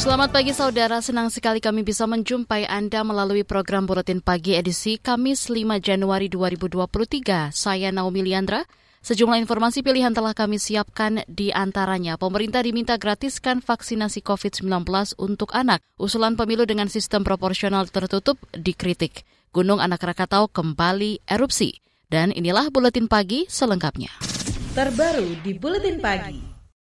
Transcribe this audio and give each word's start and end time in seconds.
Selamat 0.00 0.32
pagi 0.32 0.56
saudara, 0.56 1.04
senang 1.04 1.28
sekali 1.28 1.60
kami 1.60 1.84
bisa 1.84 2.08
menjumpai 2.08 2.64
Anda 2.64 3.04
melalui 3.04 3.44
program 3.44 3.84
Buletin 3.84 4.24
Pagi 4.24 4.56
edisi 4.56 4.96
Kamis 4.96 5.52
5 5.52 5.76
Januari 5.76 6.32
2023. 6.32 7.52
Saya 7.52 7.92
Naomi 7.92 8.24
Liandra. 8.24 8.64
Sejumlah 9.04 9.36
informasi 9.44 9.84
pilihan 9.84 10.16
telah 10.16 10.32
kami 10.32 10.56
siapkan 10.56 11.20
di 11.28 11.52
antaranya. 11.52 12.16
Pemerintah 12.16 12.64
diminta 12.64 12.96
gratiskan 12.96 13.60
vaksinasi 13.60 14.24
COVID-19 14.24 14.88
untuk 15.20 15.52
anak. 15.52 15.84
Usulan 16.00 16.32
pemilu 16.32 16.64
dengan 16.64 16.88
sistem 16.88 17.20
proporsional 17.20 17.84
tertutup 17.92 18.40
dikritik. 18.56 19.28
Gunung 19.52 19.84
Anak 19.84 20.00
Rakatau 20.00 20.48
kembali 20.48 21.28
erupsi. 21.28 21.76
Dan 22.08 22.32
inilah 22.32 22.72
Buletin 22.72 23.04
Pagi 23.04 23.44
selengkapnya. 23.52 24.16
Terbaru 24.72 25.44
di 25.44 25.52
Buletin 25.60 26.00
Pagi. 26.00 26.49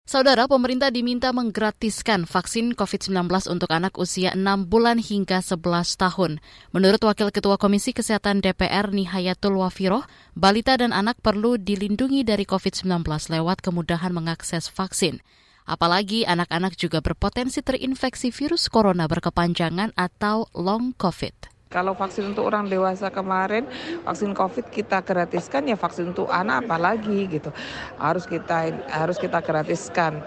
Saudara, 0.05 0.45
pemerintah 0.45 0.93
diminta 0.93 1.33
menggratiskan 1.33 2.29
vaksin 2.29 2.77
COVID-19 2.77 3.25
untuk 3.49 3.73
anak 3.73 3.97
usia 3.97 4.37
6 4.37 4.69
bulan 4.69 5.01
hingga 5.01 5.41
11 5.41 5.65
tahun. 5.97 6.37
Menurut 6.69 7.01
Wakil 7.01 7.33
Ketua 7.33 7.57
Komisi 7.57 7.89
Kesehatan 7.89 8.37
DPR 8.37 8.93
Nihayatul 8.93 9.57
Wafiroh, 9.57 10.05
balita 10.37 10.77
dan 10.77 10.93
anak 10.93 11.17
perlu 11.25 11.57
dilindungi 11.57 12.21
dari 12.21 12.45
COVID-19 12.45 13.01
lewat 13.33 13.65
kemudahan 13.65 14.13
mengakses 14.13 14.69
vaksin. 14.69 15.25
Apalagi 15.65 16.21
anak-anak 16.29 16.77
juga 16.77 17.01
berpotensi 17.01 17.65
terinfeksi 17.65 18.29
virus 18.29 18.69
corona 18.69 19.09
berkepanjangan 19.09 19.89
atau 19.97 20.45
long 20.53 20.93
COVID. 20.93 21.54
Kalau 21.75 21.91
vaksin 21.91 22.31
untuk 22.31 22.47
orang 22.47 22.71
dewasa 22.71 23.11
kemarin, 23.11 23.67
vaksin 24.07 24.31
COVID 24.31 24.71
kita 24.71 25.03
gratiskan 25.03 25.67
ya 25.67 25.75
vaksin 25.75 26.15
untuk 26.15 26.31
anak 26.31 26.63
apalagi 26.63 27.27
gitu. 27.27 27.51
Harus 27.99 28.23
kita 28.23 28.71
harus 28.87 29.19
kita 29.19 29.43
gratiskan. 29.43 30.23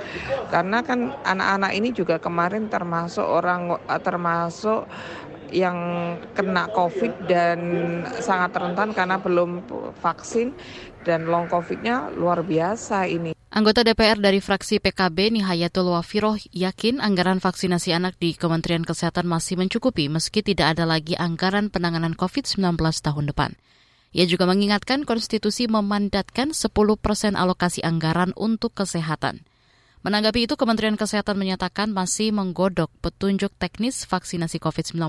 Karena 0.52 0.84
kan 0.84 1.16
anak-anak 1.24 1.72
ini 1.72 1.88
juga 1.96 2.20
kemarin 2.20 2.68
termasuk 2.68 3.24
orang 3.24 3.80
termasuk 4.04 4.84
yang 5.48 5.78
kena 6.36 6.68
COVID 6.76 7.24
dan 7.24 7.58
sangat 8.20 8.52
rentan 8.60 8.92
karena 8.92 9.16
belum 9.16 9.64
vaksin 10.04 10.52
dan 11.08 11.24
long 11.24 11.48
COVID-nya 11.48 12.12
luar 12.12 12.44
biasa 12.44 13.08
ini. 13.08 13.37
Anggota 13.48 13.80
DPR 13.80 14.20
dari 14.20 14.44
fraksi 14.44 14.76
PKB 14.76 15.32
Nihayatul 15.32 15.88
Wafiroh 15.96 16.36
yakin 16.52 17.00
anggaran 17.00 17.40
vaksinasi 17.40 17.96
anak 17.96 18.20
di 18.20 18.36
Kementerian 18.36 18.84
Kesehatan 18.84 19.24
masih 19.24 19.56
mencukupi 19.56 20.12
meski 20.12 20.44
tidak 20.44 20.76
ada 20.76 20.84
lagi 20.84 21.16
anggaran 21.16 21.72
penanganan 21.72 22.12
COVID-19 22.12 22.76
tahun 22.76 23.24
depan. 23.32 23.56
Ia 24.12 24.28
juga 24.28 24.44
mengingatkan 24.44 25.08
konstitusi 25.08 25.64
memandatkan 25.64 26.52
10 26.52 26.68
persen 27.00 27.40
alokasi 27.40 27.80
anggaran 27.80 28.36
untuk 28.36 28.76
kesehatan. 28.76 29.40
Menanggapi 30.04 30.44
itu, 30.44 30.54
Kementerian 30.60 31.00
Kesehatan 31.00 31.40
menyatakan 31.40 31.88
masih 31.88 32.36
menggodok 32.36 32.92
petunjuk 33.00 33.50
teknis 33.56 34.04
vaksinasi 34.04 34.60
COVID-19 34.60 35.00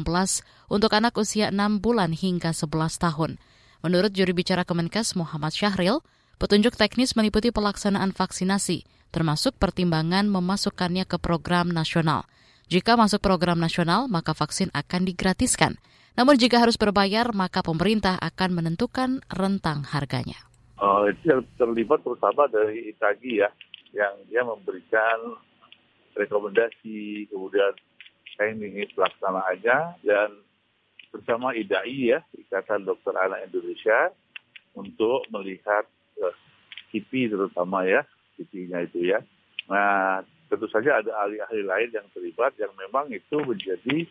untuk 0.72 0.95
anak 0.95 1.11
usia 1.19 1.51
6 1.51 1.83
bulan 1.83 2.16
hingga 2.16 2.55
11 2.55 2.72
tahun. 3.03 3.35
Menurut 3.83 4.16
juri 4.16 4.31
bicara 4.31 4.63
Kemenkes 4.63 5.19
Muhammad 5.19 5.51
Syahril, 5.51 5.99
Petunjuk 6.39 6.79
teknis 6.79 7.19
meliputi 7.19 7.51
pelaksanaan 7.51 8.16
vaksinasi, 8.16 8.88
termasuk 9.11 9.59
pertimbangan 9.59 10.23
memasukkannya 10.31 11.03
ke 11.03 11.19
program 11.19 11.67
nasional. 11.67 12.23
Jika 12.72 12.95
masuk 12.95 13.19
program 13.19 13.59
nasional, 13.59 14.07
maka 14.07 14.31
vaksin 14.31 14.72
akan 14.72 15.03
digratiskan. 15.03 15.75
Namun 16.16 16.39
jika 16.39 16.63
harus 16.63 16.79
berbayar, 16.79 17.35
maka 17.35 17.59
pemerintah 17.59 18.16
akan 18.23 18.55
menentukan 18.55 19.19
rentang 19.28 19.83
harganya. 19.83 20.39
Uh, 20.79 21.11
itu 21.11 21.28
yang 21.28 21.44
terlibat 21.59 21.99
terutama 22.07 22.47
dari 22.47 22.88
Itagi 22.95 23.44
ya, 23.44 23.51
yang 23.91 24.16
dia 24.31 24.39
memberikan 24.47 25.35
rekomendasi, 26.16 27.28
kemudian 27.28 27.75
teknis 28.39 28.88
pelaksanaannya, 28.95 29.79
dan 30.07 30.39
bersama 31.11 31.51
IDAI 31.51 32.16
ya, 32.16 32.23
Ikatan 32.31 32.88
Dokter 32.88 33.11
Anak 33.19 33.44
Indonesia, 33.44 34.16
untuk 34.79 35.28
melihat 35.35 35.83
KIPI 36.91 37.34
terutama 37.34 37.85
ya, 37.85 38.02
KIPI-nya 38.38 38.80
itu 38.85 39.00
ya. 39.09 39.19
Nah, 39.69 40.25
tentu 40.50 40.66
saja 40.74 41.00
ada 41.00 41.12
ahli-ahli 41.25 41.62
lain 41.62 41.90
yang 41.94 42.07
terlibat 42.12 42.57
yang 42.57 42.74
memang 42.75 43.07
itu 43.13 43.38
menjadi 43.46 44.09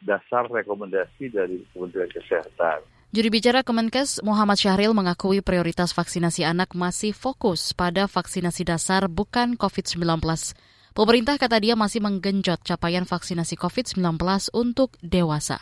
dasar 0.00 0.48
rekomendasi 0.48 1.28
dari 1.34 1.60
Kementerian 1.74 2.08
Kesehatan. 2.08 2.86
Juri 3.10 3.26
bicara 3.26 3.66
Kemenkes 3.66 4.22
Muhammad 4.22 4.54
Syahril 4.54 4.94
mengakui 4.94 5.42
prioritas 5.42 5.90
vaksinasi 5.90 6.46
anak 6.46 6.78
masih 6.78 7.10
fokus 7.10 7.74
pada 7.74 8.06
vaksinasi 8.06 8.62
dasar 8.62 9.10
bukan 9.10 9.58
COVID-19. 9.58 10.22
Pemerintah 10.94 11.34
kata 11.34 11.58
dia 11.58 11.74
masih 11.74 11.98
menggenjot 12.06 12.62
capaian 12.62 13.02
vaksinasi 13.02 13.58
COVID-19 13.58 13.98
untuk 14.54 14.94
dewasa. 15.02 15.58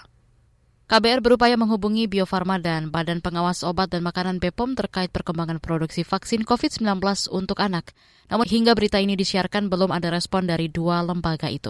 KBR 0.88 1.21
berupaya 1.21 1.53
menghubungi 1.53 2.09
Bio 2.09 2.25
Farma 2.25 2.56
dan 2.56 2.88
Badan 2.88 3.21
Pengawas 3.21 3.60
Obat 3.60 3.93
dan 3.93 4.00
Makanan 4.00 4.41
BPOM 4.41 4.72
terkait 4.72 5.12
perkembangan 5.12 5.60
produksi 5.60 6.00
vaksin 6.00 6.49
COVID-19 6.49 7.04
untuk 7.28 7.60
anak. 7.60 7.93
Namun 8.32 8.49
hingga 8.49 8.72
berita 8.72 8.97
ini 8.97 9.12
disiarkan 9.12 9.69
belum 9.69 9.93
ada 9.93 10.09
respon 10.09 10.49
dari 10.49 10.72
dua 10.72 11.04
lembaga 11.04 11.53
itu. 11.53 11.69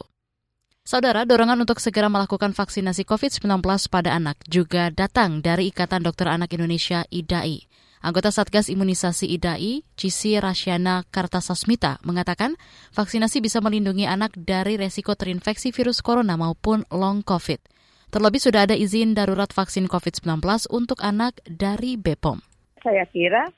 Saudara, 0.86 1.26
dorongan 1.26 1.58
untuk 1.66 1.82
segera 1.82 2.06
melakukan 2.06 2.54
vaksinasi 2.54 3.02
COVID-19 3.02 3.58
pada 3.90 4.14
anak 4.14 4.38
juga 4.46 4.94
datang 4.94 5.42
dari 5.42 5.74
Ikatan 5.74 6.06
Dokter 6.06 6.30
Anak 6.30 6.54
Indonesia 6.54 7.02
IDAI. 7.10 7.66
Anggota 7.98 8.30
Satgas 8.30 8.70
Imunisasi 8.70 9.34
IDAI, 9.34 9.82
Cisi 9.98 10.38
Rasyana 10.38 11.02
Kartasasmita, 11.10 11.98
mengatakan 12.06 12.54
vaksinasi 12.94 13.42
bisa 13.42 13.58
melindungi 13.58 14.06
anak 14.06 14.38
dari 14.38 14.78
resiko 14.78 15.18
terinfeksi 15.18 15.74
virus 15.74 16.06
corona 16.06 16.38
maupun 16.38 16.86
long 16.94 17.26
COVID. 17.26 17.77
Terlebih 18.08 18.40
sudah 18.40 18.64
ada 18.64 18.72
izin 18.72 19.12
darurat 19.12 19.52
vaksin 19.52 19.84
COVID-19 19.84 20.40
untuk 20.72 20.96
anak 21.04 21.44
dari 21.44 22.00
BPOM. 22.00 22.40
Saya 22.80 23.04
kira 23.04 23.52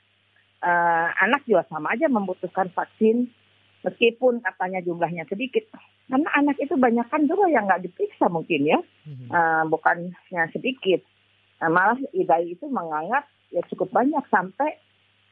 uh, 0.59 1.07
anak 1.23 1.47
juga 1.47 1.63
sama 1.71 1.95
aja 1.95 2.11
membutuhkan 2.11 2.67
vaksin 2.75 3.31
meskipun 3.87 4.43
katanya 4.43 4.83
jumlahnya 4.83 5.23
sedikit. 5.31 5.71
Karena 6.11 6.27
anak 6.35 6.59
itu 6.59 6.75
banyak 6.75 7.07
kan 7.07 7.23
juga 7.31 7.47
yang 7.47 7.63
nggak 7.63 7.87
diperiksa 7.87 8.27
mungkin 8.27 8.67
ya, 8.67 8.79
uh, 9.31 9.63
bukannya 9.71 10.19
sedikit. 10.51 10.99
Nah, 11.63 11.71
malah 11.71 11.95
IDAI 12.11 12.51
itu 12.51 12.67
menganggap 12.67 13.31
ya 13.55 13.63
cukup 13.71 13.87
banyak 13.95 14.25
sampai 14.27 14.75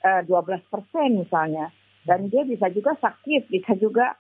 uh, 0.08 0.24
12 0.24 0.64
persen 0.72 1.28
misalnya. 1.28 1.76
Dan 2.08 2.32
dia 2.32 2.48
bisa 2.48 2.72
juga 2.72 2.96
sakit, 2.96 3.52
bisa 3.52 3.76
juga 3.76 4.16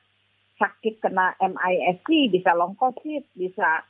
sakit 0.59 0.99
kena 0.99 1.39
MISC, 1.39 2.35
bisa 2.35 2.51
long 2.51 2.75
COVID, 2.75 3.23
bisa 3.39 3.87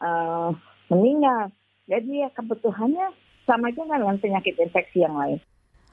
uh, 0.00 0.54
meninggal. 0.88 1.52
Jadi 1.90 2.24
ya 2.24 2.28
kebutuhannya 2.32 3.12
sama 3.44 3.74
juga 3.74 3.98
dengan 3.98 4.16
penyakit 4.16 4.54
infeksi 4.56 5.02
yang 5.02 5.18
lain. 5.18 5.38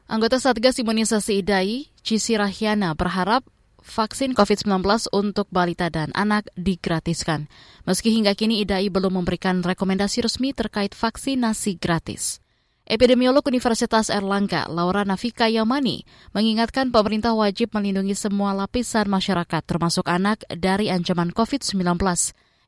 Anggota 0.09 0.41
Satgas 0.41 0.81
Imunisasi 0.81 1.45
IDAI, 1.45 1.85
Cisi 2.01 2.33
Rahyana, 2.33 2.97
berharap 2.97 3.45
vaksin 3.85 4.33
COVID-19 4.33 4.81
untuk 5.13 5.45
balita 5.53 5.89
dan 5.93 6.09
anak 6.17 6.49
digratiskan. 6.57 7.45
Meski 7.85 8.13
hingga 8.13 8.33
kini 8.33 8.61
IDAI 8.65 8.89
belum 8.89 9.21
memberikan 9.21 9.61
rekomendasi 9.61 10.25
resmi 10.25 10.53
terkait 10.53 10.97
vaksinasi 10.97 11.77
gratis. 11.77 12.41
Epidemiolog 12.89 13.45
Universitas 13.45 14.09
Erlangga, 14.09 14.65
Laura 14.65 15.05
Nafika 15.05 15.45
Yamani, 15.45 16.09
mengingatkan 16.33 16.89
pemerintah 16.89 17.37
wajib 17.37 17.69
melindungi 17.77 18.17
semua 18.17 18.57
lapisan 18.57 19.05
masyarakat, 19.05 19.61
termasuk 19.61 20.09
anak, 20.09 20.41
dari 20.49 20.89
ancaman 20.89 21.29
COVID-19. 21.29 21.85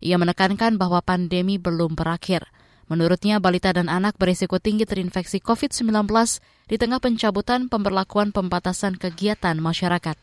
Ia 0.01 0.17
menekankan 0.17 0.81
bahwa 0.81 0.99
pandemi 1.05 1.61
belum 1.61 1.93
berakhir. 1.93 2.49
Menurutnya, 2.91 3.39
balita 3.39 3.71
dan 3.71 3.87
anak 3.87 4.19
berisiko 4.19 4.59
tinggi 4.59 4.83
terinfeksi 4.83 5.39
COVID-19 5.39 6.09
di 6.67 6.75
tengah 6.75 6.99
pencabutan 6.99 7.71
pemberlakuan 7.71 8.35
pembatasan 8.35 8.99
kegiatan 8.99 9.55
masyarakat. 9.61 10.19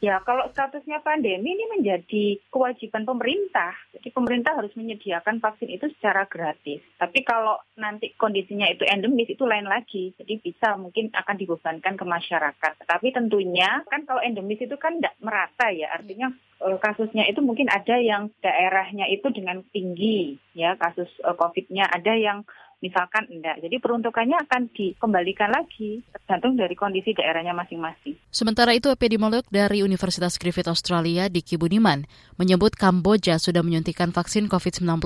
Ya, 0.00 0.16
kalau 0.24 0.48
statusnya 0.48 1.04
pandemi 1.04 1.52
ini 1.52 1.68
menjadi 1.76 2.40
kewajiban 2.48 3.04
pemerintah. 3.04 3.76
Jadi 3.92 4.08
pemerintah 4.08 4.56
harus 4.56 4.72
menyediakan 4.72 5.44
vaksin 5.44 5.68
itu 5.68 5.92
secara 5.92 6.24
gratis. 6.24 6.80
Tapi 6.96 7.20
kalau 7.20 7.60
nanti 7.76 8.16
kondisinya 8.16 8.64
itu 8.72 8.88
endemis 8.88 9.28
itu 9.28 9.44
lain 9.44 9.68
lagi. 9.68 10.16
Jadi 10.16 10.40
bisa 10.40 10.80
mungkin 10.80 11.12
akan 11.12 11.36
dibebankan 11.36 12.00
ke 12.00 12.04
masyarakat. 12.08 12.72
Tapi 12.88 13.12
tentunya 13.12 13.84
kan 13.92 14.08
kalau 14.08 14.24
endemis 14.24 14.64
itu 14.64 14.72
kan 14.80 14.96
tidak 14.96 15.20
merata 15.20 15.68
ya. 15.68 15.92
Artinya 15.92 16.32
eh, 16.64 16.78
kasusnya 16.80 17.28
itu 17.28 17.44
mungkin 17.44 17.68
ada 17.68 18.00
yang 18.00 18.32
daerahnya 18.40 19.04
itu 19.12 19.28
dengan 19.28 19.60
tinggi 19.68 20.40
ya 20.56 20.80
kasus 20.80 21.12
eh, 21.20 21.36
COVID-nya. 21.36 21.92
Ada 21.92 22.16
yang 22.16 22.48
misalkan 22.80 23.28
enggak. 23.28 23.60
Jadi 23.60 23.76
peruntukannya 23.78 24.36
akan 24.48 24.72
dikembalikan 24.72 25.52
lagi 25.52 26.00
tergantung 26.12 26.56
dari 26.56 26.74
kondisi 26.74 27.12
daerahnya 27.12 27.52
masing-masing. 27.52 28.16
Sementara 28.32 28.72
itu 28.74 28.88
epidemiolog 28.88 29.44
dari 29.52 29.84
Universitas 29.84 30.40
Griffith 30.40 30.68
Australia 30.68 31.28
Diki 31.28 31.60
Budiman 31.60 32.08
menyebut 32.40 32.74
Kamboja 32.74 33.36
sudah 33.36 33.60
menyuntikkan 33.60 34.10
vaksin 34.10 34.48
COVID-19 34.48 35.00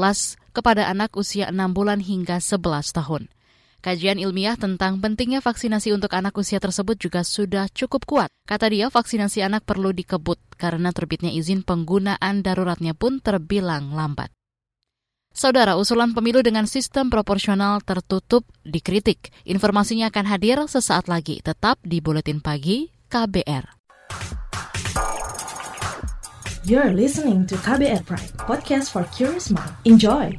kepada 0.55 0.87
anak 0.89 1.15
usia 1.19 1.51
6 1.51 1.59
bulan 1.75 1.99
hingga 2.01 2.39
11 2.39 2.95
tahun. 2.95 3.27
Kajian 3.85 4.17
ilmiah 4.17 4.57
tentang 4.57 4.97
pentingnya 4.97 5.45
vaksinasi 5.45 5.93
untuk 5.93 6.17
anak 6.17 6.33
usia 6.41 6.57
tersebut 6.57 6.97
juga 6.97 7.21
sudah 7.21 7.69
cukup 7.69 8.09
kuat. 8.09 8.31
Kata 8.49 8.73
dia, 8.73 8.89
vaksinasi 8.89 9.45
anak 9.45 9.69
perlu 9.69 9.93
dikebut 9.93 10.41
karena 10.57 10.89
terbitnya 10.89 11.29
izin 11.29 11.61
penggunaan 11.69 12.41
daruratnya 12.41 12.97
pun 12.97 13.21
terbilang 13.21 13.93
lambat. 13.93 14.33
Saudara, 15.35 15.75
usulan 15.75 16.15
pemilu 16.15 16.47
dengan 16.47 16.63
sistem 16.71 17.11
proporsional 17.11 17.83
tertutup 17.83 18.47
dikritik. 18.63 19.35
Informasinya 19.43 20.07
akan 20.07 20.31
hadir 20.31 20.63
sesaat 20.71 21.11
lagi, 21.11 21.43
tetap 21.43 21.83
di 21.83 21.99
Buletin 21.99 22.39
Pagi 22.39 22.95
KBR. 23.11 23.67
You're 26.63 26.95
listening 26.95 27.51
to 27.51 27.59
KBR 27.59 28.07
Pride, 28.07 28.31
podcast 28.47 28.95
for 28.95 29.03
curious 29.11 29.51
mind. 29.51 29.75
Enjoy! 29.83 30.39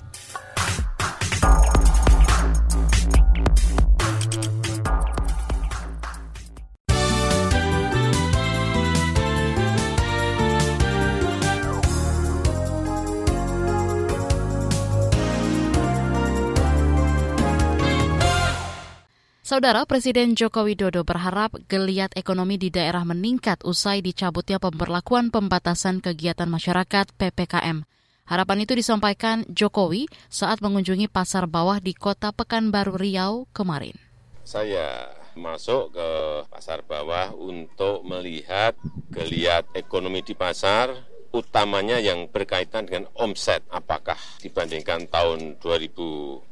Saudara 19.56 19.88
Presiden 19.88 20.36
Joko 20.36 20.68
Widodo 20.68 21.08
berharap 21.08 21.56
geliat 21.72 22.12
ekonomi 22.20 22.60
di 22.60 22.68
daerah 22.68 23.08
meningkat 23.08 23.64
usai 23.64 24.04
dicabutnya 24.04 24.60
pemberlakuan 24.60 25.32
pembatasan 25.32 26.04
kegiatan 26.04 26.52
masyarakat 26.52 27.16
PPKM. 27.16 27.88
Harapan 28.28 28.68
itu 28.68 28.76
disampaikan 28.76 29.48
Jokowi 29.48 30.12
saat 30.28 30.60
mengunjungi 30.60 31.08
pasar 31.08 31.48
bawah 31.48 31.80
di 31.80 31.96
kota 31.96 32.36
Pekanbaru 32.36 33.00
Riau 33.00 33.48
kemarin. 33.56 33.96
Saya 34.44 35.08
masuk 35.40 35.96
ke 35.96 36.10
pasar 36.52 36.84
bawah 36.84 37.32
untuk 37.32 38.04
melihat 38.04 38.76
geliat 39.08 39.72
ekonomi 39.72 40.20
di 40.20 40.36
pasar, 40.36 40.92
utamanya 41.32 41.96
yang 41.96 42.28
berkaitan 42.28 42.92
dengan 42.92 43.08
omset. 43.16 43.64
Apakah 43.72 44.20
dibandingkan 44.44 45.08
tahun 45.08 45.64
2021 45.64 46.52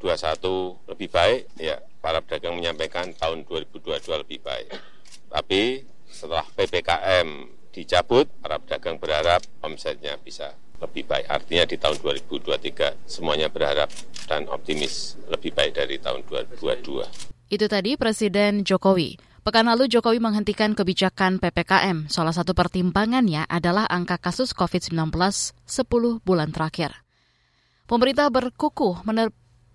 lebih 0.88 1.08
baik? 1.12 1.52
Ya, 1.60 1.84
para 2.04 2.20
pedagang 2.20 2.60
menyampaikan 2.60 3.16
tahun 3.16 3.48
2022 3.48 4.20
lebih 4.20 4.44
baik. 4.44 4.68
Tapi 5.32 5.80
setelah 6.04 6.44
PPKM 6.44 7.28
dicabut, 7.72 8.28
para 8.44 8.60
pedagang 8.60 9.00
berharap 9.00 9.40
omsetnya 9.64 10.20
bisa 10.20 10.52
lebih 10.84 11.08
baik. 11.08 11.24
Artinya 11.32 11.64
di 11.64 11.80
tahun 11.80 11.96
2023 12.04 13.08
semuanya 13.08 13.48
berharap 13.48 13.88
dan 14.28 14.44
optimis 14.52 15.16
lebih 15.32 15.56
baik 15.56 15.80
dari 15.80 15.96
tahun 15.96 16.20
2022. 16.28 17.48
Itu 17.48 17.66
tadi 17.72 17.96
Presiden 17.96 18.68
Jokowi. 18.68 19.16
Pekan 19.44 19.68
lalu 19.68 19.88
Jokowi 19.88 20.20
menghentikan 20.20 20.72
kebijakan 20.72 21.40
PPKM. 21.40 22.08
Salah 22.08 22.32
satu 22.32 22.56
pertimbangannya 22.56 23.44
adalah 23.48 23.84
angka 23.88 24.16
kasus 24.16 24.56
COVID-19 24.56 25.12
10 25.12 26.24
bulan 26.24 26.48
terakhir. 26.52 27.04
Pemerintah 27.84 28.32
berkukuh 28.32 29.04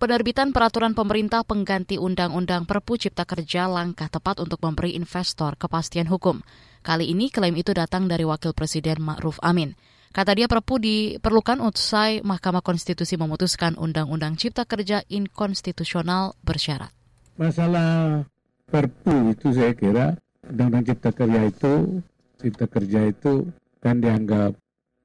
Penerbitan 0.00 0.56
peraturan 0.56 0.96
pemerintah 0.96 1.44
pengganti 1.44 2.00
Undang-Undang 2.00 2.64
Perpu 2.64 2.96
Cipta 2.96 3.28
Kerja 3.28 3.68
langkah 3.68 4.08
tepat 4.08 4.40
untuk 4.40 4.56
memberi 4.64 4.96
investor 4.96 5.60
kepastian 5.60 6.08
hukum. 6.08 6.40
Kali 6.80 7.12
ini 7.12 7.28
klaim 7.28 7.52
itu 7.52 7.76
datang 7.76 8.08
dari 8.08 8.24
Wakil 8.24 8.56
Presiden 8.56 9.04
Ma'ruf 9.04 9.36
Amin. 9.44 9.76
Kata 10.08 10.32
dia 10.32 10.48
Perpu 10.48 10.80
diperlukan 10.80 11.60
usai 11.60 12.24
Mahkamah 12.24 12.64
Konstitusi 12.64 13.20
memutuskan 13.20 13.76
Undang-Undang 13.76 14.40
Cipta 14.40 14.64
Kerja 14.64 15.04
inkonstitusional 15.04 16.32
bersyarat. 16.48 16.96
Masalah 17.36 18.24
Perpu 18.72 19.36
itu 19.36 19.52
saya 19.52 19.76
kira 19.76 20.16
Undang-Undang 20.48 20.96
Cipta 20.96 21.12
Kerja 21.12 21.40
itu 21.44 22.00
Cipta 22.40 22.64
Kerja 22.72 23.00
itu 23.04 23.52
kan 23.84 24.00
dianggap 24.00 24.56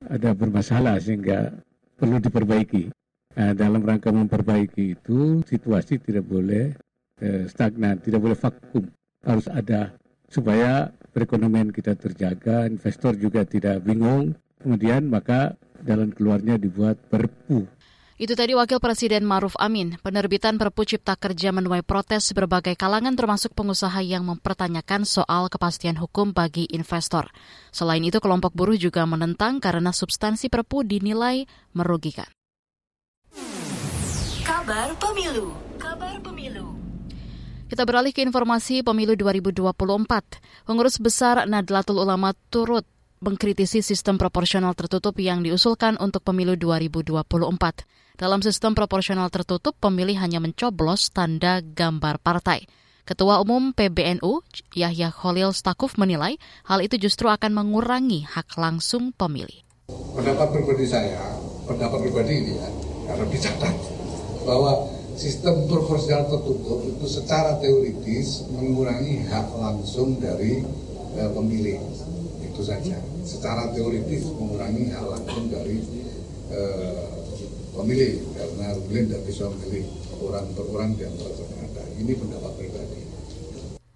ada 0.07 0.31
bermasalah 0.31 1.03
sehingga 1.03 1.51
perlu 1.99 2.23
diperbaiki. 2.23 2.95
Nah, 3.35 3.51
dalam 3.51 3.83
rangka 3.83 4.15
memperbaiki 4.15 4.95
itu 4.95 5.43
situasi 5.43 5.99
tidak 5.99 6.23
boleh 6.23 6.71
eh, 7.19 7.43
stagnan, 7.51 7.99
tidak 7.99 8.23
boleh 8.23 8.37
vakum, 8.39 8.87
harus 9.27 9.47
ada 9.51 9.91
supaya 10.31 10.87
perekonomian 11.11 11.71
kita 11.71 11.99
terjaga, 11.99 12.67
investor 12.67 13.15
juga 13.19 13.43
tidak 13.43 13.83
bingung, 13.83 14.35
kemudian 14.63 15.07
maka 15.11 15.59
jalan 15.83 16.15
keluarnya 16.15 16.55
dibuat 16.55 16.95
perpu. 17.11 17.67
Itu 18.15 18.31
tadi 18.31 18.55
Wakil 18.55 18.79
Presiden 18.79 19.27
Maruf 19.27 19.59
Amin. 19.59 19.99
Penerbitan 19.99 20.55
Perpu 20.55 20.87
Cipta 20.87 21.19
Kerja 21.19 21.51
menuai 21.51 21.83
protes 21.83 22.31
berbagai 22.31 22.79
kalangan 22.79 23.11
termasuk 23.11 23.51
pengusaha 23.51 23.99
yang 23.99 24.23
mempertanyakan 24.23 25.03
soal 25.03 25.51
kepastian 25.51 25.99
hukum 25.99 26.31
bagi 26.31 26.63
investor. 26.71 27.27
Selain 27.75 27.99
itu, 27.99 28.23
kelompok 28.23 28.55
buruh 28.55 28.79
juga 28.79 29.03
menentang 29.03 29.59
karena 29.59 29.91
substansi 29.91 30.47
Perpu 30.47 30.87
dinilai 30.87 31.43
merugikan. 31.75 32.34
Kabar 34.65 34.97
Pemilu. 34.97 35.53
Kabar 35.77 36.17
Pemilu. 36.25 36.73
Kita 37.69 37.85
beralih 37.85 38.09
ke 38.09 38.25
informasi 38.25 38.81
pemilu 38.81 39.13
2024. 39.13 39.61
Pengurus 40.65 40.97
besar 40.97 41.45
Nadlatul 41.45 42.01
Ulama 42.01 42.33
turut 42.49 42.81
mengkritisi 43.21 43.85
sistem 43.85 44.17
proporsional 44.17 44.73
tertutup 44.73 45.21
yang 45.21 45.45
diusulkan 45.45 46.01
untuk 46.01 46.25
pemilu 46.25 46.57
2024. 46.57 47.13
Dalam 48.17 48.41
sistem 48.41 48.73
proporsional 48.73 49.29
tertutup, 49.29 49.77
pemilih 49.77 50.17
hanya 50.17 50.41
mencoblos 50.41 51.13
tanda 51.13 51.61
gambar 51.61 52.17
partai. 52.17 52.65
Ketua 53.05 53.45
Umum 53.45 53.69
PBNU, 53.69 54.41
Yahya 54.73 55.13
Khalil 55.13 55.53
Stakuf 55.53 55.93
menilai 56.01 56.41
hal 56.65 56.81
itu 56.81 56.97
justru 56.97 57.29
akan 57.29 57.53
mengurangi 57.53 58.25
hak 58.25 58.57
langsung 58.57 59.13
pemilih. 59.13 59.61
Pendapat 59.93 60.49
pribadi 60.49 60.89
saya, 60.89 61.21
pendapat 61.69 62.01
pribadi 62.01 62.33
ini 62.33 62.57
ya, 62.57 62.69
karena 63.05 63.25
dicatat 63.29 64.04
bahwa 64.45 64.87
sistem 65.17 65.65
proporsional 65.67 66.29
tertutup 66.29 66.85
itu 66.85 67.05
secara 67.09 67.57
teoritis 67.59 68.45
mengurangi 68.53 69.25
hak 69.27 69.47
langsung 69.57 70.21
dari 70.21 70.61
uh, 71.17 71.29
pemilih. 71.33 71.81
Itu 72.45 72.61
saja. 72.63 72.95
Secara 73.25 73.73
teoritis 73.75 74.29
mengurangi 74.37 74.93
hak 74.93 75.05
langsung 75.09 75.49
dari 75.49 75.81
uh, 76.53 77.09
pemilih. 77.75 78.21
Karena 78.37 78.77
pemilih 78.77 79.03
tidak 79.11 79.23
bisa 79.27 79.43
memilih 79.49 79.85
orang 80.23 80.45
per 80.55 80.65
orang 80.71 80.89
di 80.95 81.03
antara 81.03 81.45
ini 81.99 82.13
pendapat 82.15 82.51
pribadi. 82.59 82.99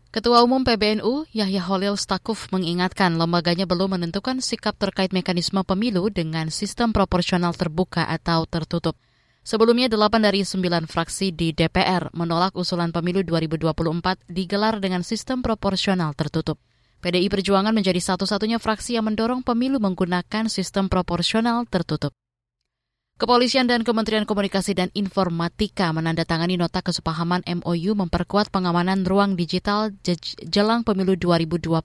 Ketua 0.09 0.41
Umum 0.41 0.65
PBNU 0.65 1.29
Yahya 1.29 1.61
Holil 1.69 1.93
Stakuf 1.93 2.49
mengingatkan 2.49 3.13
lembaganya 3.13 3.69
belum 3.69 3.93
menentukan 3.93 4.41
sikap 4.41 4.73
terkait 4.81 5.13
mekanisme 5.13 5.61
pemilu 5.61 6.09
dengan 6.09 6.49
sistem 6.49 6.89
proporsional 6.89 7.53
terbuka 7.53 8.09
atau 8.09 8.49
tertutup. 8.49 8.97
Sebelumnya, 9.49 9.89
delapan 9.89 10.21
dari 10.21 10.45
sembilan 10.45 10.85
fraksi 10.85 11.33
di 11.33 11.49
DPR 11.57 12.13
menolak 12.13 12.53
usulan 12.53 12.93
pemilu 12.93 13.25
2024 13.25 14.29
digelar 14.29 14.77
dengan 14.77 15.01
sistem 15.01 15.41
proporsional 15.41 16.13
tertutup. 16.13 16.61
PDI 17.01 17.33
Perjuangan 17.33 17.73
menjadi 17.73 17.97
satu-satunya 17.97 18.61
fraksi 18.61 19.01
yang 19.01 19.09
mendorong 19.09 19.41
pemilu 19.41 19.81
menggunakan 19.81 20.53
sistem 20.53 20.85
proporsional 20.85 21.65
tertutup. 21.65 22.13
Kepolisian 23.17 23.65
dan 23.65 23.81
Kementerian 23.81 24.29
Komunikasi 24.29 24.77
dan 24.77 24.93
Informatika 24.93 25.89
menandatangani 25.97 26.53
nota 26.53 26.85
kesepahaman 26.85 27.41
MOU 27.49 27.97
memperkuat 27.97 28.53
pengamanan 28.53 29.01
ruang 29.01 29.33
digital 29.33 29.89
jelang 30.45 30.85
pemilu 30.85 31.17
2024. 31.17 31.81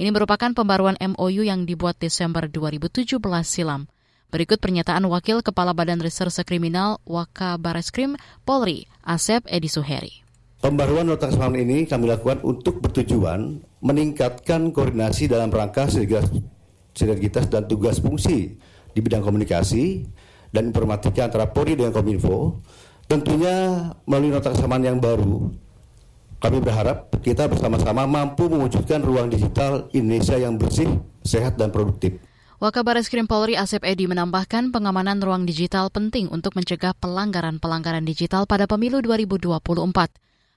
Ini 0.00 0.08
merupakan 0.08 0.56
pembaruan 0.56 0.96
MOU 1.04 1.44
yang 1.44 1.68
dibuat 1.68 2.00
Desember 2.00 2.48
2017 2.48 3.20
silam. 3.44 3.92
Berikut 4.28 4.60
pernyataan 4.60 5.08
Wakil 5.08 5.40
Kepala 5.40 5.72
Badan 5.72 6.04
Reserse 6.04 6.44
Kriminal 6.44 7.00
Waka 7.08 7.56
Bareskrim 7.56 8.12
Polri, 8.44 8.84
Asep 9.00 9.40
Edi 9.48 9.72
Suheri. 9.72 10.20
Pembaruan 10.60 11.08
nota 11.08 11.32
kesepahaman 11.32 11.64
ini 11.64 11.88
kami 11.88 12.12
lakukan 12.12 12.44
untuk 12.44 12.84
bertujuan 12.84 13.64
meningkatkan 13.80 14.68
koordinasi 14.68 15.32
dalam 15.32 15.48
rangka 15.48 15.88
sinergitas 15.88 17.48
dan 17.48 17.64
tugas 17.72 18.04
fungsi 18.04 18.60
di 18.92 19.00
bidang 19.00 19.24
komunikasi 19.24 20.04
dan 20.52 20.76
informatika 20.76 21.24
antara 21.24 21.48
Polri 21.48 21.80
dengan 21.80 21.96
Kominfo. 21.96 22.60
Tentunya 23.08 23.88
melalui 24.04 24.36
nota 24.36 24.52
kesamaan 24.52 24.84
yang 24.84 25.00
baru, 25.00 25.48
kami 26.36 26.60
berharap 26.60 27.08
kita 27.24 27.48
bersama-sama 27.48 28.04
mampu 28.04 28.44
mewujudkan 28.44 29.00
ruang 29.00 29.32
digital 29.32 29.88
Indonesia 29.96 30.36
yang 30.36 30.60
bersih, 30.60 31.00
sehat, 31.24 31.56
dan 31.56 31.72
produktif. 31.72 32.27
Wakabaris 32.58 33.06
Krim 33.06 33.30
Polri 33.30 33.54
Asep 33.54 33.86
Edi 33.86 34.10
menambahkan 34.10 34.74
pengamanan 34.74 35.22
ruang 35.22 35.46
digital 35.46 35.94
penting 35.94 36.26
untuk 36.26 36.58
mencegah 36.58 36.90
pelanggaran-pelanggaran 36.98 38.02
digital 38.02 38.50
pada 38.50 38.66
pemilu 38.66 38.98
2024. 38.98 39.62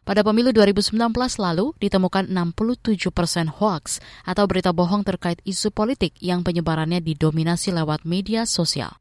Pada 0.02 0.22
pemilu 0.26 0.50
2019 0.50 0.98
lalu 1.38 1.78
ditemukan 1.78 2.26
67 2.26 3.14
persen 3.14 3.54
hoax 3.54 4.02
atau 4.26 4.50
berita 4.50 4.74
bohong 4.74 5.06
terkait 5.06 5.46
isu 5.46 5.70
politik 5.70 6.18
yang 6.18 6.42
penyebarannya 6.42 7.06
didominasi 7.06 7.70
lewat 7.70 8.02
media 8.02 8.50
sosial. 8.50 8.98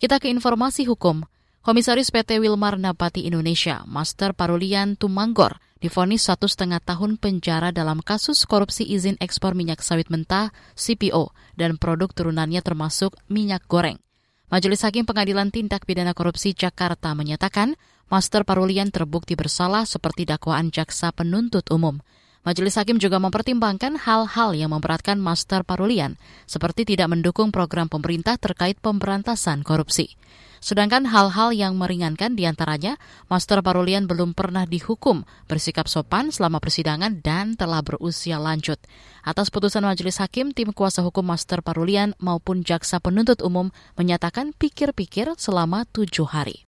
Kita 0.00 0.16
ke 0.16 0.32
informasi 0.32 0.88
hukum. 0.88 1.28
Komisaris 1.60 2.08
PT 2.08 2.40
Wilmar 2.40 2.80
Nabati 2.80 3.28
Indonesia, 3.28 3.84
Master 3.84 4.32
Parulian 4.32 4.96
Tumanggor, 4.96 5.60
difonis 5.82 6.22
satu 6.30 6.46
setengah 6.46 6.78
tahun 6.78 7.18
penjara 7.18 7.74
dalam 7.74 7.98
kasus 8.00 8.46
korupsi 8.46 8.86
izin 8.86 9.18
ekspor 9.18 9.58
minyak 9.58 9.82
sawit 9.82 10.08
mentah 10.08 10.54
CPO 10.78 11.34
dan 11.58 11.76
produk 11.76 12.14
turunannya 12.14 12.62
termasuk 12.62 13.18
minyak 13.26 13.66
goreng. 13.66 13.98
Majelis 14.46 14.86
Hakim 14.86 15.02
Pengadilan 15.02 15.50
Tindak 15.50 15.82
Pidana 15.82 16.14
Korupsi 16.14 16.54
Jakarta 16.54 17.16
menyatakan 17.18 17.74
Master 18.12 18.44
Parulian 18.44 18.92
terbukti 18.92 19.34
bersalah 19.34 19.88
seperti 19.88 20.28
dakwaan 20.28 20.68
jaksa 20.70 21.10
penuntut 21.10 21.66
umum. 21.72 21.98
Majelis 22.44 22.76
Hakim 22.76 23.00
juga 23.00 23.16
mempertimbangkan 23.16 23.96
hal-hal 23.96 24.52
yang 24.52 24.76
memberatkan 24.76 25.16
Master 25.16 25.64
Parulian, 25.64 26.20
seperti 26.44 26.84
tidak 26.84 27.08
mendukung 27.08 27.48
program 27.48 27.88
pemerintah 27.88 28.36
terkait 28.36 28.76
pemberantasan 28.82 29.64
korupsi. 29.64 30.20
Sedangkan 30.62 31.10
hal-hal 31.10 31.50
yang 31.50 31.74
meringankan 31.74 32.38
di 32.38 32.46
antaranya, 32.46 32.94
Master 33.26 33.66
Parulian 33.66 34.06
belum 34.06 34.30
pernah 34.30 34.62
dihukum, 34.62 35.26
bersikap 35.50 35.90
sopan 35.90 36.30
selama 36.30 36.62
persidangan 36.62 37.18
dan 37.18 37.58
telah 37.58 37.82
berusia 37.82 38.38
lanjut. 38.38 38.78
Atas 39.26 39.50
putusan 39.50 39.82
Majelis 39.82 40.22
Hakim, 40.22 40.54
tim 40.54 40.70
kuasa 40.70 41.02
hukum 41.02 41.26
Master 41.26 41.66
Parulian 41.66 42.14
maupun 42.22 42.62
jaksa 42.62 43.02
penuntut 43.02 43.42
umum 43.42 43.74
menyatakan 43.98 44.54
pikir-pikir 44.54 45.34
selama 45.34 45.82
tujuh 45.90 46.30
hari. 46.30 46.62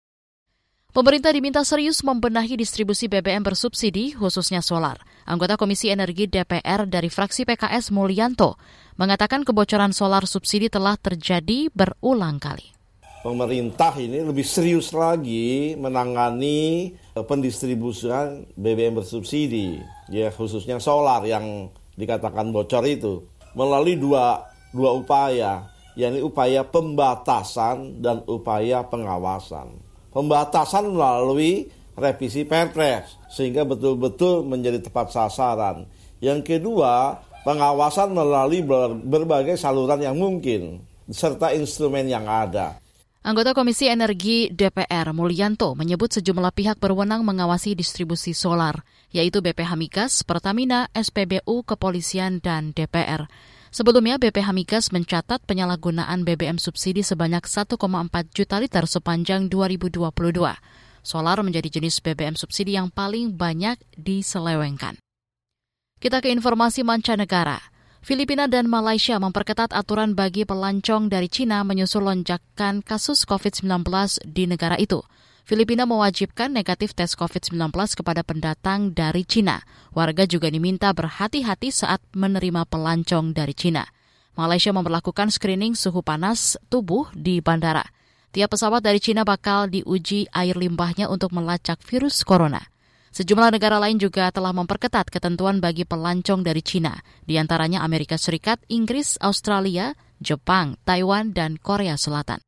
Pemerintah 0.97 1.37
diminta 1.37 1.61
serius 1.61 2.01
membenahi 2.01 2.57
distribusi 2.57 3.13
BBM 3.13 3.45
bersubsidi, 3.45 4.17
khususnya 4.17 4.65
solar. 4.65 5.05
Anggota 5.29 5.61
Komisi 5.61 5.93
Energi 5.93 6.33
DPR 6.33 6.89
dari 6.89 7.13
fraksi 7.13 7.45
PKS 7.45 7.93
Mulyanto 7.93 8.57
mengatakan 8.97 9.45
kebocoran 9.45 9.93
solar 9.93 10.25
subsidi 10.25 10.73
telah 10.73 10.97
terjadi 10.97 11.69
berulang 11.73 12.41
kali 12.41 12.82
pemerintah 13.23 13.95
ini 13.97 14.21
lebih 14.21 14.43
serius 14.43 14.91
lagi 14.91 15.79
menangani 15.79 16.93
eh, 16.93 17.25
pendistribusian 17.25 18.51
BBM 18.59 18.99
bersubsidi, 18.99 19.79
ya 20.11 20.29
khususnya 20.35 20.83
solar 20.83 21.23
yang 21.25 21.71
dikatakan 21.95 22.51
bocor 22.51 22.83
itu 22.85 23.23
melalui 23.55 23.97
dua 23.97 24.43
dua 24.75 24.91
upaya, 24.99 25.71
yakni 25.95 26.21
upaya 26.21 26.67
pembatasan 26.67 28.03
dan 28.03 28.27
upaya 28.27 28.83
pengawasan. 28.85 29.79
Pembatasan 30.13 30.93
melalui 30.93 31.71
revisi 31.97 32.45
Perpres 32.45 33.17
sehingga 33.33 33.65
betul-betul 33.65 34.45
menjadi 34.45 34.83
tepat 34.83 35.13
sasaran. 35.13 35.89
Yang 36.21 36.57
kedua, 36.59 37.21
pengawasan 37.47 38.13
melalui 38.13 38.61
berbagai 39.05 39.57
saluran 39.57 40.01
yang 40.05 40.17
mungkin 40.17 40.85
serta 41.09 41.53
instrumen 41.57 42.09
yang 42.09 42.29
ada. 42.29 42.82
Anggota 43.23 43.55
Komisi 43.55 43.87
Energi 43.87 44.51
DPR 44.51 45.15
Mulyanto 45.15 45.79
menyebut 45.79 46.11
sejumlah 46.11 46.51
pihak 46.59 46.83
berwenang 46.83 47.23
mengawasi 47.23 47.79
distribusi 47.79 48.35
solar, 48.35 48.83
yaitu 49.15 49.39
BPH 49.39 49.79
Migas, 49.79 50.27
Pertamina, 50.27 50.91
SPBU, 50.91 51.63
Kepolisian, 51.63 52.43
dan 52.43 52.75
DPR. 52.75 53.31
Sebelumnya, 53.71 54.19
BPH 54.19 54.51
Migas 54.51 54.91
mencatat 54.91 55.39
penyalahgunaan 55.47 56.27
BBM 56.27 56.59
subsidi 56.59 57.07
sebanyak 57.07 57.47
1,4 57.47 57.79
juta 58.35 58.59
liter 58.59 58.91
sepanjang 58.91 59.47
2022. 59.47 60.03
Solar 61.07 61.39
menjadi 61.47 61.79
jenis 61.79 62.03
BBM 62.03 62.35
subsidi 62.35 62.75
yang 62.75 62.91
paling 62.91 63.39
banyak 63.39 63.79
diselewengkan. 63.95 64.99
Kita 66.03 66.19
ke 66.19 66.27
informasi 66.27 66.83
mancanegara. 66.83 67.72
Filipina 68.03 68.51
dan 68.51 68.67
Malaysia 68.67 69.15
memperketat 69.23 69.71
aturan 69.71 70.19
bagi 70.19 70.43
pelancong 70.43 71.07
dari 71.07 71.31
Cina 71.31 71.63
menyusul 71.63 72.03
lonjakan 72.03 72.83
kasus 72.83 73.23
COVID-19 73.23 73.87
di 74.27 74.51
negara 74.51 74.75
itu. 74.75 75.07
Filipina 75.47 75.87
mewajibkan 75.87 76.51
negatif 76.51 76.99
tes 76.99 77.15
COVID-19 77.15 77.71
kepada 77.95 78.27
pendatang 78.27 78.91
dari 78.91 79.23
Cina. 79.23 79.63
Warga 79.95 80.27
juga 80.27 80.51
diminta 80.51 80.91
berhati-hati 80.91 81.71
saat 81.71 82.03
menerima 82.11 82.67
pelancong 82.67 83.39
dari 83.39 83.55
Cina. 83.55 83.87
Malaysia 84.35 84.75
memperlakukan 84.75 85.31
screening 85.31 85.79
suhu 85.79 86.03
panas 86.03 86.59
tubuh 86.75 87.07
di 87.15 87.39
bandara. 87.39 87.87
Tiap 88.35 88.51
pesawat 88.51 88.83
dari 88.83 88.99
Cina 88.99 89.23
bakal 89.23 89.71
diuji 89.71 90.27
air 90.35 90.59
limbahnya 90.59 91.07
untuk 91.07 91.31
melacak 91.31 91.79
virus 91.87 92.27
corona. 92.27 92.67
Sejumlah 93.13 93.53
negara 93.53 93.77
lain 93.77 94.01
juga 94.01 94.33
telah 94.33 94.57
memperketat 94.57 95.13
ketentuan 95.13 95.61
bagi 95.61 95.85
pelancong 95.85 96.41
dari 96.41 96.65
Cina, 96.65 96.97
di 97.29 97.37
antaranya 97.37 97.85
Amerika 97.85 98.17
Serikat, 98.17 98.65
Inggris, 98.73 99.21
Australia, 99.21 99.93
Jepang, 100.17 100.81
Taiwan, 100.89 101.37
dan 101.37 101.61
Korea 101.61 102.01
Selatan. 102.01 102.41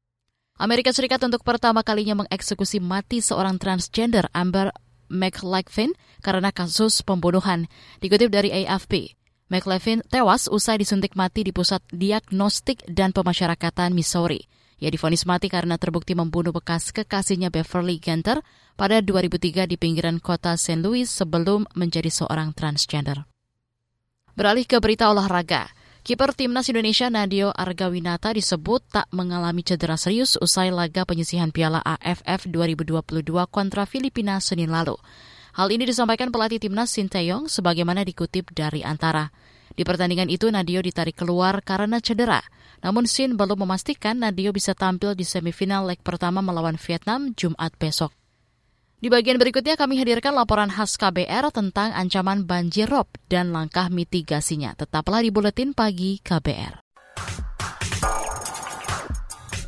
Amerika 0.56 0.88
Serikat 0.96 1.20
untuk 1.20 1.44
pertama 1.44 1.84
kalinya 1.84 2.24
mengeksekusi 2.24 2.80
mati 2.80 3.20
seorang 3.20 3.60
transgender 3.60 4.24
Amber 4.32 4.72
McLaughlin 5.12 5.92
karena 6.24 6.48
kasus 6.48 7.04
pembunuhan. 7.04 7.68
Dikutip 8.00 8.32
dari 8.32 8.64
AFP, 8.64 9.12
McLaughlin 9.52 10.00
tewas 10.08 10.48
usai 10.48 10.80
disuntik 10.80 11.12
mati 11.12 11.44
di 11.44 11.52
Pusat 11.52 11.84
Diagnostik 11.92 12.80
dan 12.88 13.12
Pemasyarakatan 13.12 13.92
Missouri. 13.92 14.48
Ia 14.82 14.90
difonis 14.90 15.24
mati 15.24 15.46
karena 15.46 15.78
terbukti 15.78 16.18
membunuh 16.18 16.50
bekas 16.50 16.90
kekasihnya 16.90 17.54
Beverly 17.54 18.02
Genter 18.02 18.42
pada 18.74 18.98
2003 18.98 19.70
di 19.70 19.76
pinggiran 19.78 20.18
kota 20.18 20.58
St. 20.58 20.82
Louis 20.82 21.06
sebelum 21.06 21.66
menjadi 21.78 22.10
seorang 22.10 22.50
transgender. 22.52 23.26
Beralih 24.34 24.66
ke 24.66 24.82
berita 24.82 25.06
olahraga. 25.14 25.70
Kiper 26.04 26.36
timnas 26.36 26.68
Indonesia 26.68 27.08
Nadio 27.08 27.48
Argawinata 27.48 28.36
disebut 28.36 28.84
tak 28.92 29.08
mengalami 29.08 29.64
cedera 29.64 29.96
serius 29.96 30.36
usai 30.36 30.68
laga 30.68 31.08
penyisihan 31.08 31.48
Piala 31.48 31.80
AFF 31.80 32.44
2022 32.50 33.24
kontra 33.48 33.88
Filipina 33.88 34.36
Senin 34.36 34.68
lalu. 34.68 35.00
Hal 35.56 35.72
ini 35.72 35.88
disampaikan 35.88 36.28
pelatih 36.28 36.60
timnas 36.60 36.92
Sinteyong 36.92 37.48
sebagaimana 37.48 38.04
dikutip 38.04 38.52
dari 38.52 38.84
Antara. 38.84 39.32
Di 39.72 39.80
pertandingan 39.80 40.28
itu 40.28 40.50
Nadio 40.50 40.84
ditarik 40.84 41.16
keluar 41.16 41.64
karena 41.64 42.02
cedera. 42.04 42.42
Namun 42.84 43.08
Sin 43.08 43.40
belum 43.40 43.64
memastikan 43.64 44.20
Nadio 44.20 44.52
bisa 44.52 44.76
tampil 44.76 45.16
di 45.16 45.24
semifinal 45.24 45.88
leg 45.88 46.04
pertama 46.04 46.44
melawan 46.44 46.76
Vietnam 46.76 47.32
Jumat 47.32 47.72
besok. 47.80 48.12
Di 49.00 49.08
bagian 49.08 49.40
berikutnya 49.40 49.80
kami 49.80 49.96
hadirkan 49.96 50.36
laporan 50.36 50.68
khas 50.68 51.00
KBR 51.00 51.48
tentang 51.48 51.96
ancaman 51.96 52.44
banjir 52.44 52.88
rob 52.88 53.08
dan 53.28 53.56
langkah 53.56 53.88
mitigasinya. 53.88 54.76
Tetaplah 54.76 55.24
di 55.24 55.32
Buletin 55.32 55.72
Pagi 55.72 56.20
KBR. 56.20 56.84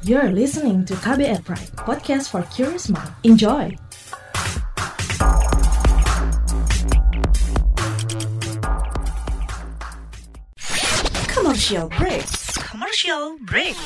You're 0.05 0.31
listening 0.31 0.85
to 0.87 0.95
KBR 1.01 1.43
Pride, 1.43 1.73
podcast 1.83 2.31
for 2.31 2.45
curious 2.53 2.93
mind. 2.93 3.11
Enjoy! 3.25 3.73
Commercial 11.29 11.91
break 11.93 12.46
commercial 12.97 13.37
break. 13.45 13.77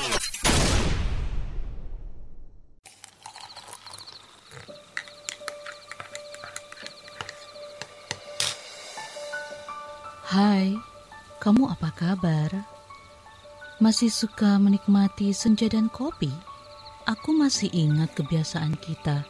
Hai, 10.30 10.78
kamu 11.42 11.74
apa 11.74 11.90
kabar? 11.90 12.54
Masih 13.82 14.14
suka 14.14 14.62
menikmati 14.62 15.34
senja 15.34 15.66
dan 15.66 15.90
kopi? 15.90 16.30
Aku 17.10 17.34
masih 17.34 17.66
ingat 17.74 18.14
kebiasaan 18.14 18.78
kita. 18.78 19.26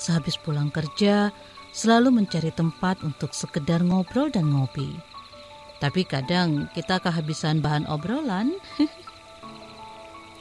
Sehabis 0.00 0.40
pulang 0.40 0.72
kerja, 0.72 1.28
selalu 1.76 2.24
mencari 2.24 2.56
tempat 2.56 3.04
untuk 3.04 3.36
sekedar 3.36 3.84
ngobrol 3.84 4.32
dan 4.32 4.48
ngopi. 4.48 4.88
Tapi 5.76 6.08
kadang 6.08 6.72
kita 6.72 7.04
kehabisan 7.04 7.60
bahan 7.60 7.84
obrolan. 7.84 8.56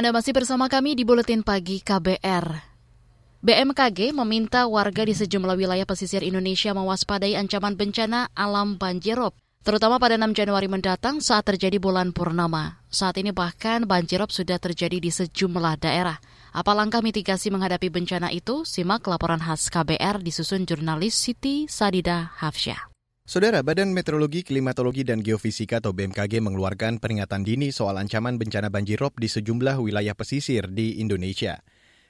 Anda 0.00 0.16
masih 0.16 0.32
bersama 0.32 0.64
kami 0.72 0.96
di 0.96 1.04
Buletin 1.04 1.44
Pagi 1.44 1.84
KBR. 1.84 2.56
BMKG 3.44 4.16
meminta 4.16 4.64
warga 4.64 5.04
di 5.04 5.12
sejumlah 5.12 5.52
wilayah 5.60 5.84
pesisir 5.84 6.24
Indonesia 6.24 6.72
mewaspadai 6.72 7.36
ancaman 7.36 7.76
bencana 7.76 8.32
alam 8.32 8.80
banjirop, 8.80 9.36
terutama 9.60 10.00
pada 10.00 10.16
6 10.16 10.32
Januari 10.32 10.72
mendatang 10.72 11.20
saat 11.20 11.44
terjadi 11.44 11.76
bulan 11.76 12.16
purnama. 12.16 12.80
Saat 12.88 13.20
ini 13.20 13.28
bahkan 13.36 13.84
banjirop 13.84 14.32
sudah 14.32 14.56
terjadi 14.56 15.04
di 15.04 15.12
sejumlah 15.12 15.84
daerah. 15.84 16.16
Apa 16.56 16.72
langkah 16.72 17.04
mitigasi 17.04 17.52
menghadapi 17.52 17.92
bencana 17.92 18.32
itu? 18.32 18.64
Simak 18.64 19.04
laporan 19.04 19.44
khas 19.44 19.68
KBR 19.68 20.24
disusun 20.24 20.64
jurnalis 20.64 21.12
Siti 21.12 21.68
Sadida 21.68 22.32
Hafsyah. 22.40 22.89
Saudara, 23.30 23.62
Badan 23.62 23.94
Meteorologi, 23.94 24.42
Klimatologi, 24.42 25.06
dan 25.06 25.22
Geofisika 25.22 25.78
atau 25.78 25.94
BMKG 25.94 26.42
mengeluarkan 26.42 26.98
peringatan 26.98 27.46
dini 27.46 27.70
soal 27.70 27.94
ancaman 28.02 28.42
bencana 28.42 28.74
banjirop 28.74 29.14
di 29.22 29.30
sejumlah 29.30 29.78
wilayah 29.78 30.18
pesisir 30.18 30.66
di 30.66 30.98
Indonesia. 30.98 31.62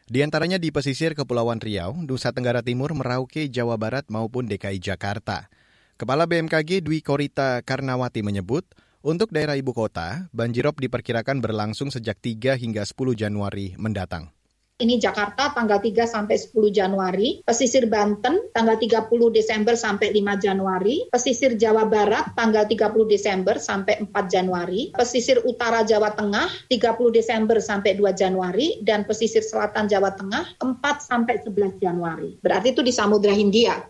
Di 0.08 0.24
antaranya 0.24 0.56
di 0.56 0.72
pesisir 0.72 1.12
Kepulauan 1.12 1.60
Riau, 1.60 1.92
Nusa 2.08 2.32
Tenggara 2.32 2.64
Timur, 2.64 2.96
Merauke, 2.96 3.52
Jawa 3.52 3.76
Barat 3.76 4.08
maupun 4.08 4.48
DKI 4.48 4.80
Jakarta. 4.80 5.52
Kepala 6.00 6.24
BMKG 6.24 6.80
Dwi 6.80 7.04
Korita 7.04 7.60
Karnawati 7.68 8.24
menyebut, 8.24 8.64
untuk 9.04 9.28
daerah 9.28 9.60
ibu 9.60 9.76
kota, 9.76 10.32
banjirop 10.32 10.80
diperkirakan 10.80 11.44
berlangsung 11.44 11.92
sejak 11.92 12.16
3 12.16 12.56
hingga 12.56 12.80
10 12.80 12.96
Januari 13.12 13.76
mendatang. 13.76 14.32
Ini 14.80 14.96
Jakarta 14.96 15.52
tanggal 15.52 15.76
3 15.76 16.08
sampai 16.08 16.40
10 16.40 16.56
Januari, 16.72 17.44
pesisir 17.44 17.84
Banten 17.84 18.48
tanggal 18.56 18.80
30 18.80 19.12
Desember 19.28 19.76
sampai 19.76 20.08
5 20.08 20.40
Januari, 20.40 21.04
pesisir 21.12 21.52
Jawa 21.60 21.84
Barat 21.84 22.32
tanggal 22.32 22.64
30 22.64 23.04
Desember 23.04 23.60
sampai 23.60 24.00
4 24.08 24.08
Januari, 24.32 24.88
pesisir 24.96 25.44
utara 25.44 25.84
Jawa 25.84 26.16
Tengah 26.16 26.48
30 26.72 27.12
Desember 27.12 27.60
sampai 27.60 27.92
2 27.92 28.08
Januari 28.16 28.80
dan 28.80 29.04
pesisir 29.04 29.44
selatan 29.44 29.84
Jawa 29.84 30.16
Tengah 30.16 30.56
4 30.56 30.80
sampai 31.04 31.44
11 31.44 31.76
Januari. 31.76 32.40
Berarti 32.40 32.72
itu 32.72 32.80
di 32.80 32.96
Samudra 32.96 33.36
Hindia. 33.36 33.84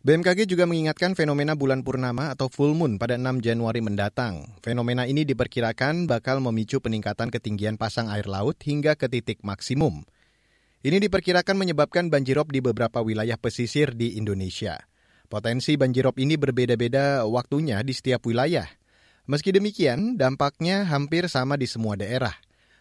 BMKG 0.00 0.48
juga 0.48 0.64
mengingatkan 0.64 1.12
fenomena 1.12 1.52
bulan 1.52 1.84
purnama 1.84 2.32
atau 2.32 2.48
full 2.48 2.72
moon 2.72 2.96
pada 2.96 3.20
6 3.20 3.44
Januari 3.44 3.84
mendatang. 3.84 4.48
Fenomena 4.64 5.04
ini 5.04 5.28
diperkirakan 5.28 6.08
bakal 6.08 6.40
memicu 6.40 6.80
peningkatan 6.80 7.28
ketinggian 7.28 7.76
pasang 7.76 8.08
air 8.08 8.24
laut 8.24 8.56
hingga 8.64 8.96
ke 8.96 9.12
titik 9.12 9.44
maksimum. 9.44 10.08
Ini 10.80 11.04
diperkirakan 11.04 11.52
menyebabkan 11.52 12.08
banjirop 12.08 12.48
di 12.48 12.64
beberapa 12.64 13.04
wilayah 13.04 13.36
pesisir 13.36 13.92
di 13.92 14.16
Indonesia. 14.16 14.80
Potensi 15.28 15.76
banjirop 15.76 16.16
ini 16.16 16.40
berbeda-beda 16.40 17.28
waktunya 17.28 17.84
di 17.84 17.92
setiap 17.92 18.24
wilayah. 18.24 18.72
Meski 19.28 19.52
demikian, 19.52 20.16
dampaknya 20.16 20.88
hampir 20.88 21.28
sama 21.28 21.60
di 21.60 21.68
semua 21.68 22.00
daerah. 22.00 22.32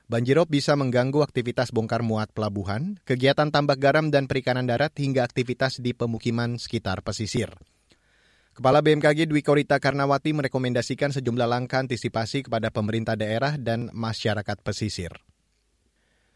Banjirop 0.09 0.49
bisa 0.49 0.73
mengganggu 0.73 1.21
aktivitas 1.21 1.69
bongkar 1.69 2.01
muat 2.01 2.33
pelabuhan, 2.33 2.97
kegiatan 3.05 3.53
tambak 3.53 3.77
garam 3.77 4.09
dan 4.09 4.25
perikanan 4.25 4.65
darat 4.65 4.89
hingga 4.97 5.21
aktivitas 5.21 5.77
di 5.77 5.93
pemukiman 5.93 6.57
sekitar 6.57 7.05
pesisir. 7.05 7.53
Kepala 8.57 8.81
BMKG 8.81 9.29
Dwi 9.29 9.45
Korita 9.45 9.77
Karnawati 9.77 10.33
merekomendasikan 10.33 11.13
sejumlah 11.13 11.45
langkah 11.45 11.85
antisipasi 11.85 12.41
kepada 12.41 12.73
pemerintah 12.73 13.13
daerah 13.13 13.53
dan 13.61 13.93
masyarakat 13.93 14.57
pesisir. 14.65 15.13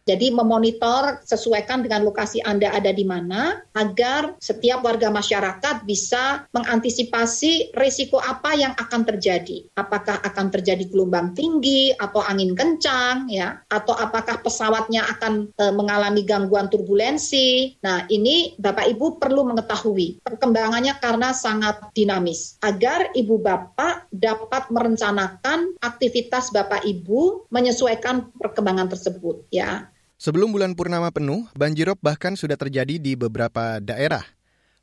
Jadi 0.04 0.36
memonitor 0.36 1.24
sesuaikan 1.24 1.80
dengan 1.80 2.04
lokasi 2.04 2.44
Anda 2.44 2.76
ada 2.76 2.92
di 2.92 3.08
mana 3.08 3.64
agar 3.72 4.36
setiap 4.44 4.84
warga 4.84 5.08
masyarakat 5.08 5.88
bisa 5.88 6.44
mengantisipasi 6.52 7.72
risiko 7.72 8.20
apa 8.20 8.52
yang 8.52 8.76
akan 8.76 9.08
terjadi. 9.08 9.64
Apakah 9.80 10.20
akan 10.20 10.52
terjadi 10.52 10.92
gelombang 10.92 11.32
tinggi 11.32 11.96
atau 11.96 12.20
angin 12.20 12.52
kencang 12.52 13.32
ya 13.32 13.64
atau 13.72 13.96
apakah 13.96 14.44
pesawatnya 14.44 15.08
akan 15.08 15.56
e, 15.56 15.64
mengalami 15.72 16.28
gangguan 16.28 16.68
turbulensi. 16.68 17.80
Nah, 17.80 18.04
ini 18.12 18.60
Bapak 18.60 18.92
Ibu 18.92 19.24
perlu 19.24 19.48
mengetahui 19.48 20.20
perkembangannya 20.20 21.00
karena 21.00 21.32
sangat 21.32 21.96
dinamis 21.96 22.60
agar 22.60 23.16
Ibu 23.16 23.40
Bapak 23.40 24.12
dapat 24.12 24.68
merencanakan 24.68 25.80
aktivitas 25.80 26.52
Bapak 26.52 26.84
Ibu 26.84 27.48
menyesuaikan 27.48 28.36
perkembangan 28.36 28.92
tersebut 28.92 29.48
ya. 29.48 29.93
Sebelum 30.24 30.56
bulan 30.56 30.72
purnama 30.72 31.12
penuh, 31.12 31.52
banjirop 31.52 32.00
bahkan 32.00 32.40
sudah 32.40 32.56
terjadi 32.56 32.96
di 32.96 33.20
beberapa 33.20 33.84
daerah. 33.84 34.24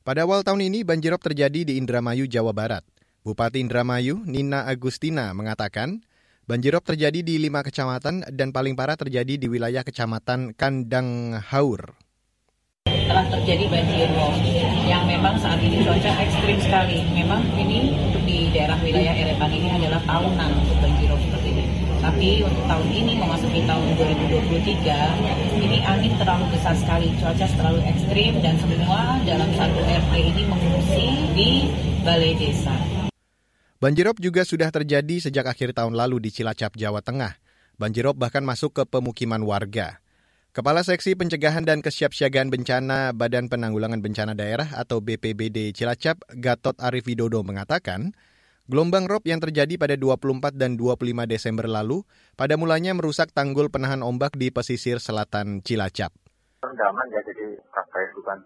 Pada 0.05 0.29
awal 0.29 0.45
tahun 0.45 0.69
ini, 0.69 0.85
banjirop 0.85 1.17
terjadi 1.17 1.65
di 1.65 1.81
Indramayu, 1.81 2.29
Jawa 2.29 2.53
Barat. 2.53 2.85
Bupati 3.25 3.57
Indramayu, 3.57 4.21
Nina 4.29 4.69
Agustina, 4.69 5.33
mengatakan 5.33 6.05
banjirop 6.45 6.85
terjadi 6.85 7.25
di 7.25 7.41
lima 7.41 7.65
kecamatan 7.65 8.29
dan 8.29 8.53
paling 8.53 8.77
parah 8.77 9.01
terjadi 9.01 9.41
di 9.41 9.49
wilayah 9.49 9.81
kecamatan 9.81 10.53
Kandang 10.53 11.41
Haur. 11.41 11.97
Telah 12.85 13.25
terjadi 13.33 13.65
banjirop 13.65 14.37
yang 14.85 15.09
memang 15.09 15.41
saat 15.41 15.57
ini 15.65 15.81
cuaca 15.89 16.21
ekstrim 16.21 16.61
sekali. 16.61 17.01
Memang 17.17 17.49
ini 17.57 17.97
di 18.29 18.53
daerah 18.53 18.77
wilayah 18.85 19.17
Erepan 19.17 19.57
ini 19.57 19.73
adalah 19.73 20.05
tahunan 20.05 20.51
untuk 20.53 20.77
banjirop. 20.85 21.40
Tapi 22.01 22.41
untuk 22.41 22.65
tahun 22.65 22.89
ini 22.89 23.13
memasuki 23.21 23.61
tahun 23.69 23.93
2023, 23.93 25.61
ini 25.61 25.79
angin 25.85 26.17
terlalu 26.17 26.49
besar 26.57 26.73
sekali, 26.73 27.13
cuaca 27.21 27.45
terlalu 27.45 27.81
ekstrim 27.85 28.41
dan 28.41 28.57
semua 28.57 29.21
dalam 29.29 29.53
satu 29.53 29.81
RT 29.85 30.13
ini 30.17 30.43
mengungsi 30.49 31.05
di 31.37 31.51
balai 32.01 32.33
desa. 32.41 32.73
Banjirop 33.81 34.17
juga 34.17 34.49
sudah 34.49 34.73
terjadi 34.73 35.29
sejak 35.29 35.45
akhir 35.45 35.77
tahun 35.77 35.93
lalu 35.93 36.25
di 36.25 36.33
Cilacap, 36.33 36.73
Jawa 36.81 37.05
Tengah. 37.05 37.37
Banjirop 37.77 38.17
bahkan 38.17 38.45
masuk 38.45 38.81
ke 38.81 38.83
pemukiman 38.89 39.41
warga. 39.45 40.01
Kepala 40.57 40.81
Seksi 40.81 41.15
Pencegahan 41.15 41.69
dan 41.69 41.85
Kesiapsiagaan 41.85 42.49
Bencana 42.49 43.13
Badan 43.13 43.53
Penanggulangan 43.53 44.01
Bencana 44.01 44.33
Daerah 44.33 44.73
atau 44.73 45.05
BPBD 45.05 45.77
Cilacap, 45.77 46.21
Gatot 46.33 46.75
Arif 46.81 47.07
Widodo 47.07 47.45
mengatakan, 47.45 48.17
Gelombang 48.71 49.11
rob 49.11 49.27
yang 49.27 49.43
terjadi 49.43 49.75
pada 49.83 49.99
24 49.99 50.55
dan 50.55 50.79
25 50.79 51.03
Desember 51.27 51.67
lalu 51.67 52.07
pada 52.39 52.55
mulanya 52.55 52.95
merusak 52.95 53.35
tanggul 53.35 53.67
penahan 53.67 53.99
ombak 53.99 54.39
di 54.39 54.55
pesisir 54.55 55.03
selatan 55.03 55.59
Cilacap. 55.67 56.15
Rendaman 56.63 57.07
ya 57.11 57.19
jadi 57.27 57.59
sampai 57.75 58.15
bukan 58.15 58.39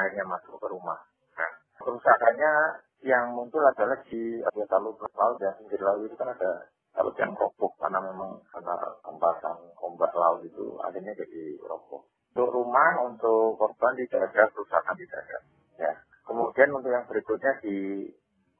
airnya 0.00 0.24
masuk 0.24 0.56
ke 0.56 0.64
rumah. 0.64 0.96
Nah, 1.36 1.52
kerusakannya 1.76 2.52
yang 3.04 3.36
muncul 3.36 3.60
adalah 3.60 4.00
di 4.08 4.40
anggota 4.48 4.80
laut 4.80 5.36
dan 5.36 5.52
pinggir 5.60 5.84
laut 5.84 6.08
itu 6.08 6.16
kan 6.16 6.32
ada 6.32 6.64
laut 6.96 7.12
yang 7.20 7.36
roboh 7.36 7.68
karena 7.76 8.00
memang 8.00 8.40
karena 8.56 8.80
kempasan 9.04 9.60
ombak 9.76 10.16
laut 10.16 10.40
itu 10.40 10.80
akhirnya 10.80 11.12
jadi 11.12 11.60
roboh. 11.68 12.08
Untuk 12.32 12.48
rumah, 12.48 12.96
untuk 13.04 13.60
korban 13.60 13.92
tidak 13.92 14.24
ada 14.24 14.48
kerusakan 14.56 14.96
tidak 14.96 15.20
ada. 15.20 15.38
Ya. 15.76 15.92
Kemudian 16.24 16.72
untuk 16.72 16.88
yang 16.88 17.04
berikutnya 17.04 17.60
di 17.60 18.08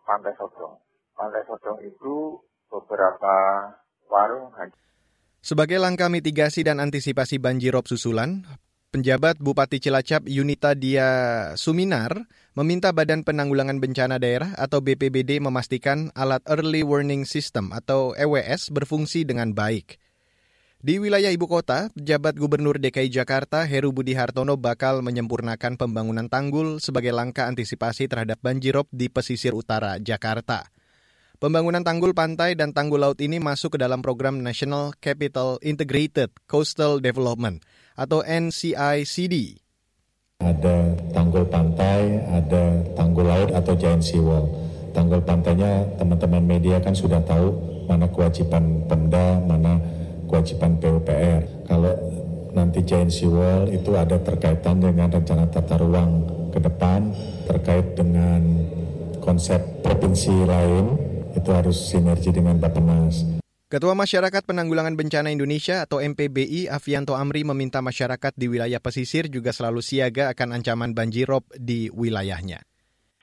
Pantai 0.05 0.37
Sodong. 0.37 0.89
Pantai 1.14 1.42
Sodong 1.46 1.81
itu 1.85 2.38
beberapa 2.70 3.35
warung 4.11 4.51
Sebagai 5.40 5.79
langkah 5.81 6.11
mitigasi 6.11 6.66
dan 6.66 6.79
antisipasi 6.79 7.40
banjirop 7.40 7.88
susulan, 7.88 8.44
Penjabat 8.90 9.38
Bupati 9.38 9.79
Cilacap 9.79 10.27
Yunita 10.27 10.75
Dia 10.75 11.07
Suminar 11.55 12.27
meminta 12.59 12.90
Badan 12.90 13.23
Penanggulangan 13.23 13.79
Bencana 13.79 14.18
Daerah 14.18 14.51
atau 14.59 14.83
BPBD 14.83 15.38
memastikan 15.38 16.11
alat 16.18 16.42
Early 16.51 16.83
Warning 16.83 17.23
System 17.23 17.70
atau 17.70 18.18
EWS 18.18 18.75
berfungsi 18.75 19.23
dengan 19.23 19.55
baik. 19.55 20.03
Di 20.83 20.99
wilayah 20.99 21.31
ibu 21.31 21.46
kota, 21.46 21.94
pejabat 21.94 22.35
Gubernur 22.35 22.83
DKI 22.83 23.14
Jakarta 23.14 23.62
Heru 23.62 23.94
Budi 23.94 24.18
Hartono 24.18 24.59
bakal 24.59 25.07
menyempurnakan 25.07 25.79
pembangunan 25.79 26.27
tanggul 26.27 26.83
sebagai 26.83 27.14
langkah 27.14 27.46
antisipasi 27.46 28.11
terhadap 28.11 28.42
banjirop 28.42 28.90
di 28.90 29.07
pesisir 29.07 29.55
utara 29.55 30.03
Jakarta. 30.03 30.66
Pembangunan 31.40 31.81
tanggul 31.81 32.12
pantai 32.12 32.53
dan 32.53 32.76
tanggul 32.76 33.00
laut 33.00 33.16
ini 33.16 33.40
masuk 33.40 33.72
ke 33.72 33.79
dalam 33.81 34.05
program 34.05 34.44
National 34.44 34.92
Capital 35.00 35.57
Integrated 35.64 36.29
Coastal 36.44 37.00
Development 37.00 37.64
atau 37.96 38.20
NCICD. 38.20 39.57
Ada 40.44 41.00
tanggul 41.16 41.48
pantai, 41.48 42.20
ada 42.29 42.85
tanggul 42.92 43.24
laut 43.24 43.57
atau 43.57 43.72
giant 43.72 44.05
seawall. 44.05 44.53
Tanggul 44.92 45.24
pantainya 45.24 45.88
teman-teman 45.96 46.44
media 46.44 46.76
kan 46.76 46.92
sudah 46.92 47.24
tahu 47.24 47.57
mana 47.88 48.05
kewajiban 48.12 48.85
Pemda, 48.85 49.40
mana 49.40 49.81
kewajiban 50.29 50.76
PUPR. 50.76 51.64
Kalau 51.64 51.96
nanti 52.53 52.85
giant 52.85 53.09
wall 53.33 53.64
itu 53.72 53.96
ada 53.96 54.20
terkaitan 54.20 54.76
dengan 54.85 55.09
rencana 55.09 55.48
tata 55.48 55.81
ruang 55.81 56.20
ke 56.53 56.61
depan 56.61 57.16
terkait 57.48 57.96
dengan 57.96 58.44
konsep 59.24 59.57
provinsi 59.81 60.37
lain 60.44 61.10
itu 61.35 61.51
harus 61.53 61.77
sinergi 61.77 62.31
dengan 62.31 62.57
Bappenas. 62.57 63.27
Ketua 63.71 63.95
Masyarakat 63.95 64.43
Penanggulangan 64.43 64.99
Bencana 64.99 65.31
Indonesia 65.31 65.87
atau 65.87 66.03
MPBI 66.03 66.66
Avianto 66.66 67.14
Amri 67.14 67.47
meminta 67.47 67.79
masyarakat 67.79 68.35
di 68.35 68.51
wilayah 68.51 68.83
pesisir 68.83 69.31
juga 69.31 69.55
selalu 69.55 69.79
siaga 69.79 70.35
akan 70.35 70.59
ancaman 70.59 70.90
banjirop 70.90 71.47
di 71.55 71.87
wilayahnya 71.95 72.66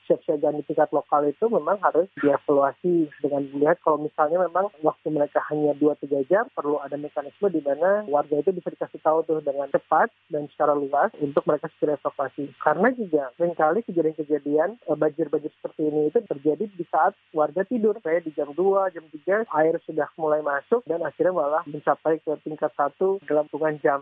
kesiapsiagaan 0.08 0.56
di 0.56 0.64
tingkat 0.64 0.88
lokal 0.88 1.28
itu 1.28 1.44
memang 1.52 1.76
harus 1.84 2.08
dievaluasi 2.16 3.12
dengan 3.20 3.44
melihat 3.52 3.76
kalau 3.84 4.00
misalnya 4.00 4.40
memang 4.48 4.72
waktu 4.80 5.12
mereka 5.12 5.44
hanya 5.52 5.76
2-3 5.76 6.24
jam 6.32 6.48
perlu 6.56 6.80
ada 6.80 6.96
mekanisme 6.96 7.52
di 7.52 7.60
mana 7.60 8.08
warga 8.08 8.40
itu 8.40 8.56
bisa 8.56 8.72
dikasih 8.72 9.04
tahu 9.04 9.20
tuh 9.28 9.44
dengan 9.44 9.68
cepat 9.68 10.08
dan 10.32 10.48
secara 10.48 10.72
luas 10.72 11.12
untuk 11.20 11.44
mereka 11.44 11.68
segera 11.76 12.00
evakuasi. 12.00 12.48
Karena 12.56 12.88
juga 12.96 13.28
sering 13.36 13.52
kali 13.52 13.84
kejadian-kejadian 13.84 14.80
eh, 14.80 14.96
banjir-banjir 14.96 15.52
seperti 15.60 15.92
ini 15.92 16.08
itu 16.08 16.24
terjadi 16.24 16.64
di 16.72 16.84
saat 16.88 17.12
warga 17.36 17.68
tidur 17.68 18.00
kayak 18.00 18.24
di 18.24 18.32
jam 18.32 18.48
2, 18.56 18.96
jam 18.96 19.04
3 19.04 19.44
air 19.44 19.74
sudah 19.84 20.08
mulai 20.16 20.40
masuk 20.40 20.80
dan 20.88 21.04
akhirnya 21.04 21.36
malah 21.36 21.62
mencapai 21.68 22.16
ke 22.24 22.32
tingkat 22.40 22.72
satu 22.72 23.20
dalam 23.28 23.44
hitungan 23.52 23.76
jam. 23.84 24.00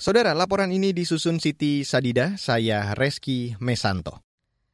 Saudara, 0.00 0.32
laporan 0.32 0.72
ini 0.72 0.96
disusun 0.96 1.36
Siti 1.36 1.84
Sadida, 1.84 2.40
saya 2.40 2.96
Reski 2.96 3.52
Mesanto. 3.60 4.29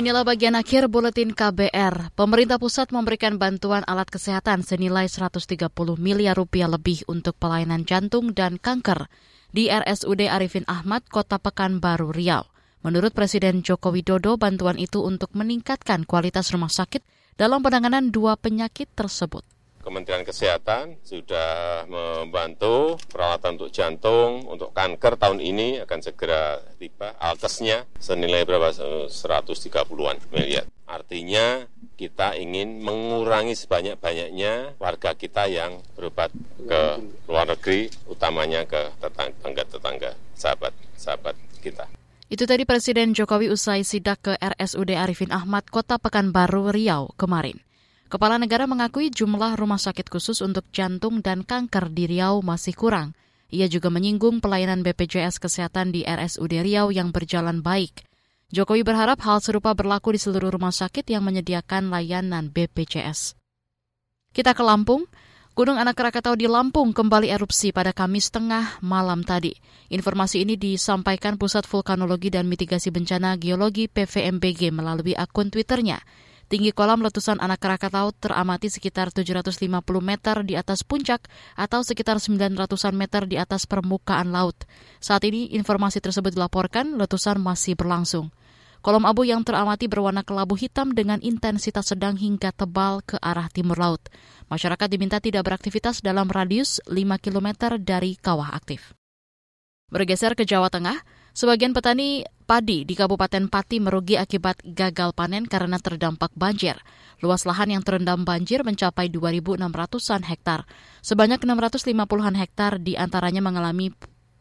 Inilah 0.00 0.24
bagian 0.24 0.56
akhir 0.56 0.88
buletin 0.88 1.36
KBR. 1.36 2.16
Pemerintah 2.16 2.56
pusat 2.56 2.88
memberikan 2.88 3.36
bantuan 3.36 3.84
alat 3.84 4.08
kesehatan 4.08 4.64
senilai 4.64 5.04
130 5.04 5.44
miliar 6.00 6.40
rupiah 6.40 6.72
lebih 6.72 7.04
untuk 7.04 7.36
pelayanan 7.36 7.84
jantung 7.84 8.32
dan 8.32 8.56
kanker 8.56 9.12
di 9.52 9.68
RSUD 9.68 10.24
Arifin 10.24 10.64
Ahmad, 10.72 11.04
Kota 11.04 11.36
Pekanbaru, 11.36 12.16
Riau. 12.16 12.48
Menurut 12.80 13.12
Presiden 13.12 13.60
Joko 13.60 13.92
Widodo, 13.92 14.40
bantuan 14.40 14.80
itu 14.80 15.04
untuk 15.04 15.36
meningkatkan 15.36 16.08
kualitas 16.08 16.48
rumah 16.48 16.72
sakit 16.72 17.04
dalam 17.36 17.60
penanganan 17.60 18.08
dua 18.08 18.40
penyakit 18.40 18.88
tersebut. 18.96 19.44
Kementerian 19.80 20.28
Kesehatan 20.28 21.00
sudah 21.00 21.82
membantu 21.88 23.00
peralatan 23.08 23.56
untuk 23.56 23.72
jantung, 23.72 24.44
untuk 24.44 24.76
kanker 24.76 25.16
tahun 25.16 25.40
ini 25.40 25.80
akan 25.88 25.98
segera 26.04 26.60
tiba. 26.76 27.16
Alkesnya 27.16 27.88
senilai 27.96 28.44
berapa? 28.44 28.70
130-an 29.08 30.16
miliar. 30.30 30.68
Artinya 30.84 31.64
kita 31.96 32.36
ingin 32.36 32.84
mengurangi 32.84 33.56
sebanyak-banyaknya 33.56 34.76
warga 34.76 35.16
kita 35.16 35.48
yang 35.48 35.80
berobat 35.96 36.28
ke 36.60 36.82
luar 37.30 37.48
negeri, 37.48 37.88
utamanya 38.10 38.66
ke 38.68 38.90
tetangga-tetangga, 39.00 40.12
sahabat-sahabat 40.36 41.34
kita. 41.64 41.86
Itu 42.30 42.46
tadi 42.46 42.62
Presiden 42.62 43.10
Jokowi 43.16 43.50
usai 43.50 43.82
sidak 43.82 44.22
ke 44.22 44.32
RSUD 44.38 44.94
Arifin 44.94 45.34
Ahmad, 45.34 45.66
Kota 45.66 45.98
Pekanbaru, 45.98 46.70
Riau 46.70 47.10
kemarin. 47.18 47.58
Kepala 48.10 48.42
negara 48.42 48.66
mengakui 48.66 49.14
jumlah 49.14 49.54
rumah 49.54 49.78
sakit 49.78 50.10
khusus 50.10 50.42
untuk 50.42 50.66
jantung 50.74 51.22
dan 51.22 51.46
kanker 51.46 51.94
di 51.94 52.10
Riau 52.10 52.42
masih 52.42 52.74
kurang. 52.74 53.14
Ia 53.54 53.70
juga 53.70 53.86
menyinggung 53.86 54.42
pelayanan 54.42 54.82
BPJS 54.82 55.38
Kesehatan 55.38 55.94
di 55.94 56.02
RSUD 56.02 56.50
Riau 56.58 56.90
yang 56.90 57.14
berjalan 57.14 57.62
baik. 57.62 58.02
Jokowi 58.50 58.82
berharap 58.82 59.22
hal 59.22 59.38
serupa 59.38 59.78
berlaku 59.78 60.18
di 60.18 60.18
seluruh 60.18 60.50
rumah 60.50 60.74
sakit 60.74 61.06
yang 61.06 61.22
menyediakan 61.22 61.86
layanan 61.86 62.50
BPJS. 62.50 63.38
Kita 64.34 64.58
ke 64.58 64.62
Lampung. 64.66 65.06
Gunung 65.54 65.78
Anak 65.78 65.94
Krakatau 65.94 66.34
di 66.34 66.50
Lampung 66.50 66.90
kembali 66.90 67.30
erupsi 67.30 67.70
pada 67.70 67.94
Kamis 67.94 68.34
tengah 68.34 68.82
malam 68.82 69.22
tadi. 69.22 69.54
Informasi 69.86 70.42
ini 70.42 70.58
disampaikan 70.58 71.38
Pusat 71.38 71.70
Vulkanologi 71.70 72.26
dan 72.34 72.50
Mitigasi 72.50 72.90
Bencana 72.90 73.38
Geologi 73.38 73.86
PVMBG 73.86 74.74
melalui 74.74 75.14
akun 75.14 75.50
Twitternya. 75.54 76.02
Tinggi 76.50 76.74
kolam 76.74 76.98
letusan 76.98 77.38
anak 77.38 77.62
Krakatau 77.62 78.10
teramati 78.10 78.66
sekitar 78.66 79.14
750 79.14 79.70
meter 80.02 80.42
di 80.42 80.58
atas 80.58 80.82
puncak 80.82 81.30
atau 81.54 81.86
sekitar 81.86 82.18
900-an 82.18 82.90
meter 82.90 83.22
di 83.30 83.38
atas 83.38 83.70
permukaan 83.70 84.34
laut. 84.34 84.66
Saat 84.98 85.30
ini 85.30 85.54
informasi 85.54 86.02
tersebut 86.02 86.34
dilaporkan 86.34 86.98
letusan 86.98 87.38
masih 87.38 87.78
berlangsung. 87.78 88.34
Kolom 88.82 89.06
abu 89.06 89.22
yang 89.22 89.46
teramati 89.46 89.86
berwarna 89.86 90.26
kelabu 90.26 90.58
hitam 90.58 90.90
dengan 90.90 91.22
intensitas 91.22 91.94
sedang 91.94 92.18
hingga 92.18 92.50
tebal 92.50 92.98
ke 93.06 93.14
arah 93.22 93.46
timur 93.46 93.78
laut. 93.78 94.02
Masyarakat 94.50 94.90
diminta 94.90 95.22
tidak 95.22 95.46
beraktivitas 95.46 96.02
dalam 96.02 96.26
radius 96.26 96.82
5 96.90 96.98
km 97.22 97.78
dari 97.78 98.18
kawah 98.18 98.50
aktif. 98.50 98.98
Bergeser 99.86 100.34
ke 100.34 100.42
Jawa 100.42 100.66
Tengah, 100.66 100.98
Sebagian 101.40 101.72
petani 101.72 102.20
padi 102.44 102.84
di 102.84 102.92
Kabupaten 102.92 103.48
Pati 103.48 103.80
merugi 103.80 104.20
akibat 104.20 104.60
gagal 104.60 105.16
panen 105.16 105.48
karena 105.48 105.80
terdampak 105.80 106.36
banjir. 106.36 106.76
Luas 107.24 107.48
lahan 107.48 107.72
yang 107.72 107.80
terendam 107.80 108.28
banjir 108.28 108.60
mencapai 108.60 109.08
2.600-an 109.08 110.28
hektar. 110.28 110.68
Sebanyak 111.00 111.40
650-an 111.40 112.36
hektar 112.36 112.76
di 112.76 113.00
antaranya 113.00 113.40
mengalami 113.40 113.88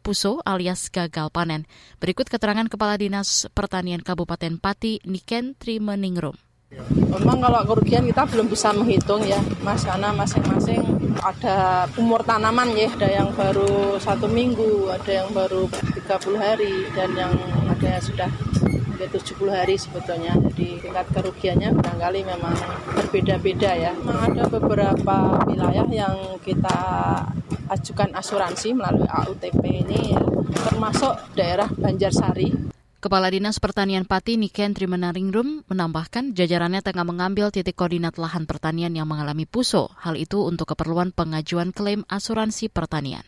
puso 0.03 0.43
alias 0.43 0.91
gagal 0.91 1.31
panen. 1.31 1.71
Berikut 2.03 2.27
keterangan 2.27 2.67
Kepala 2.67 2.99
Dinas 2.99 3.47
Pertanian 3.55 4.03
Kabupaten 4.03 4.59
Pati, 4.59 4.99
Niken 5.07 5.55
Trimeningrum. 5.55 6.48
Memang 7.09 7.41
kalau 7.41 7.65
kerugian 7.65 8.05
kita 8.05 8.29
belum 8.29 8.45
bisa 8.45 8.69
menghitung 8.69 9.25
ya, 9.25 9.41
Mas, 9.65 9.81
karena 9.81 10.13
masing-masing 10.13 10.85
ada 11.17 11.89
umur 11.97 12.21
tanaman 12.21 12.69
ya, 12.77 12.93
ada 12.93 13.09
yang 13.09 13.33
baru 13.33 13.97
satu 13.97 14.29
minggu, 14.29 14.85
ada 14.93 15.09
yang 15.09 15.33
baru 15.33 15.65
30 15.65 16.37
hari, 16.37 16.85
dan 16.93 17.09
yang 17.17 17.33
ada 17.65 17.87
yang 17.97 18.03
sudah 18.05 18.29
70 19.01 19.49
hari 19.49 19.81
sebetulnya. 19.81 20.37
Jadi 20.53 20.77
tingkat 20.85 21.09
kerugiannya 21.09 21.73
barangkali 21.73 22.21
memang 22.21 22.53
berbeda-beda 22.93 23.71
ya. 23.73 23.91
Memang 24.05 24.29
ada 24.29 24.45
beberapa 24.45 25.17
wilayah 25.49 25.89
yang 25.89 26.37
kita 26.45 26.77
ajukan 27.65 28.13
asuransi 28.13 28.77
melalui 28.77 29.09
AUTP 29.09 29.63
ini 29.65 30.13
ya, 30.13 30.21
termasuk 30.69 31.17
daerah 31.33 31.65
Banjarsari 31.65 32.77
Kepala 32.99 33.31
Dinas 33.31 33.63
Pertanian 33.63 34.03
Pati 34.03 34.35
Niken 34.35 34.75
Trimenaringrum 34.75 35.63
menambahkan 35.71 36.35
jajarannya 36.35 36.83
tengah 36.83 37.07
mengambil 37.07 37.47
titik 37.47 37.79
koordinat 37.79 38.19
lahan 38.19 38.43
pertanian 38.43 38.91
yang 38.91 39.07
mengalami 39.07 39.47
puso. 39.47 39.87
Hal 40.03 40.19
itu 40.19 40.43
untuk 40.43 40.75
keperluan 40.75 41.15
pengajuan 41.15 41.71
klaim 41.71 42.03
asuransi 42.11 42.67
pertanian. 42.67 43.23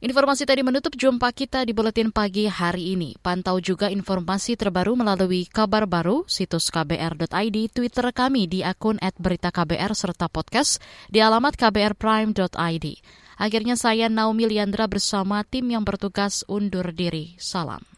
Informasi 0.00 0.48
tadi 0.48 0.64
menutup 0.64 0.96
jumpa 0.96 1.28
kita 1.36 1.68
di 1.68 1.76
Buletin 1.76 2.16
Pagi 2.16 2.48
hari 2.48 2.96
ini. 2.96 3.12
Pantau 3.20 3.60
juga 3.60 3.92
informasi 3.92 4.56
terbaru 4.56 4.96
melalui 4.96 5.44
kabar 5.44 5.84
baru, 5.84 6.24
situs 6.24 6.72
kbr.id, 6.72 7.56
Twitter 7.68 8.08
kami 8.16 8.48
di 8.48 8.64
akun 8.64 8.96
@beritaKBR 9.04 9.92
serta 9.92 10.32
podcast 10.32 10.80
di 11.12 11.20
alamat 11.20 11.60
kbrprime.id. 11.60 12.86
Akhirnya 13.36 13.76
saya 13.76 14.08
Naomi 14.08 14.48
Liandra 14.48 14.88
bersama 14.88 15.44
tim 15.44 15.68
yang 15.68 15.84
bertugas 15.84 16.40
undur 16.48 16.88
diri. 16.96 17.36
Salam. 17.36 17.97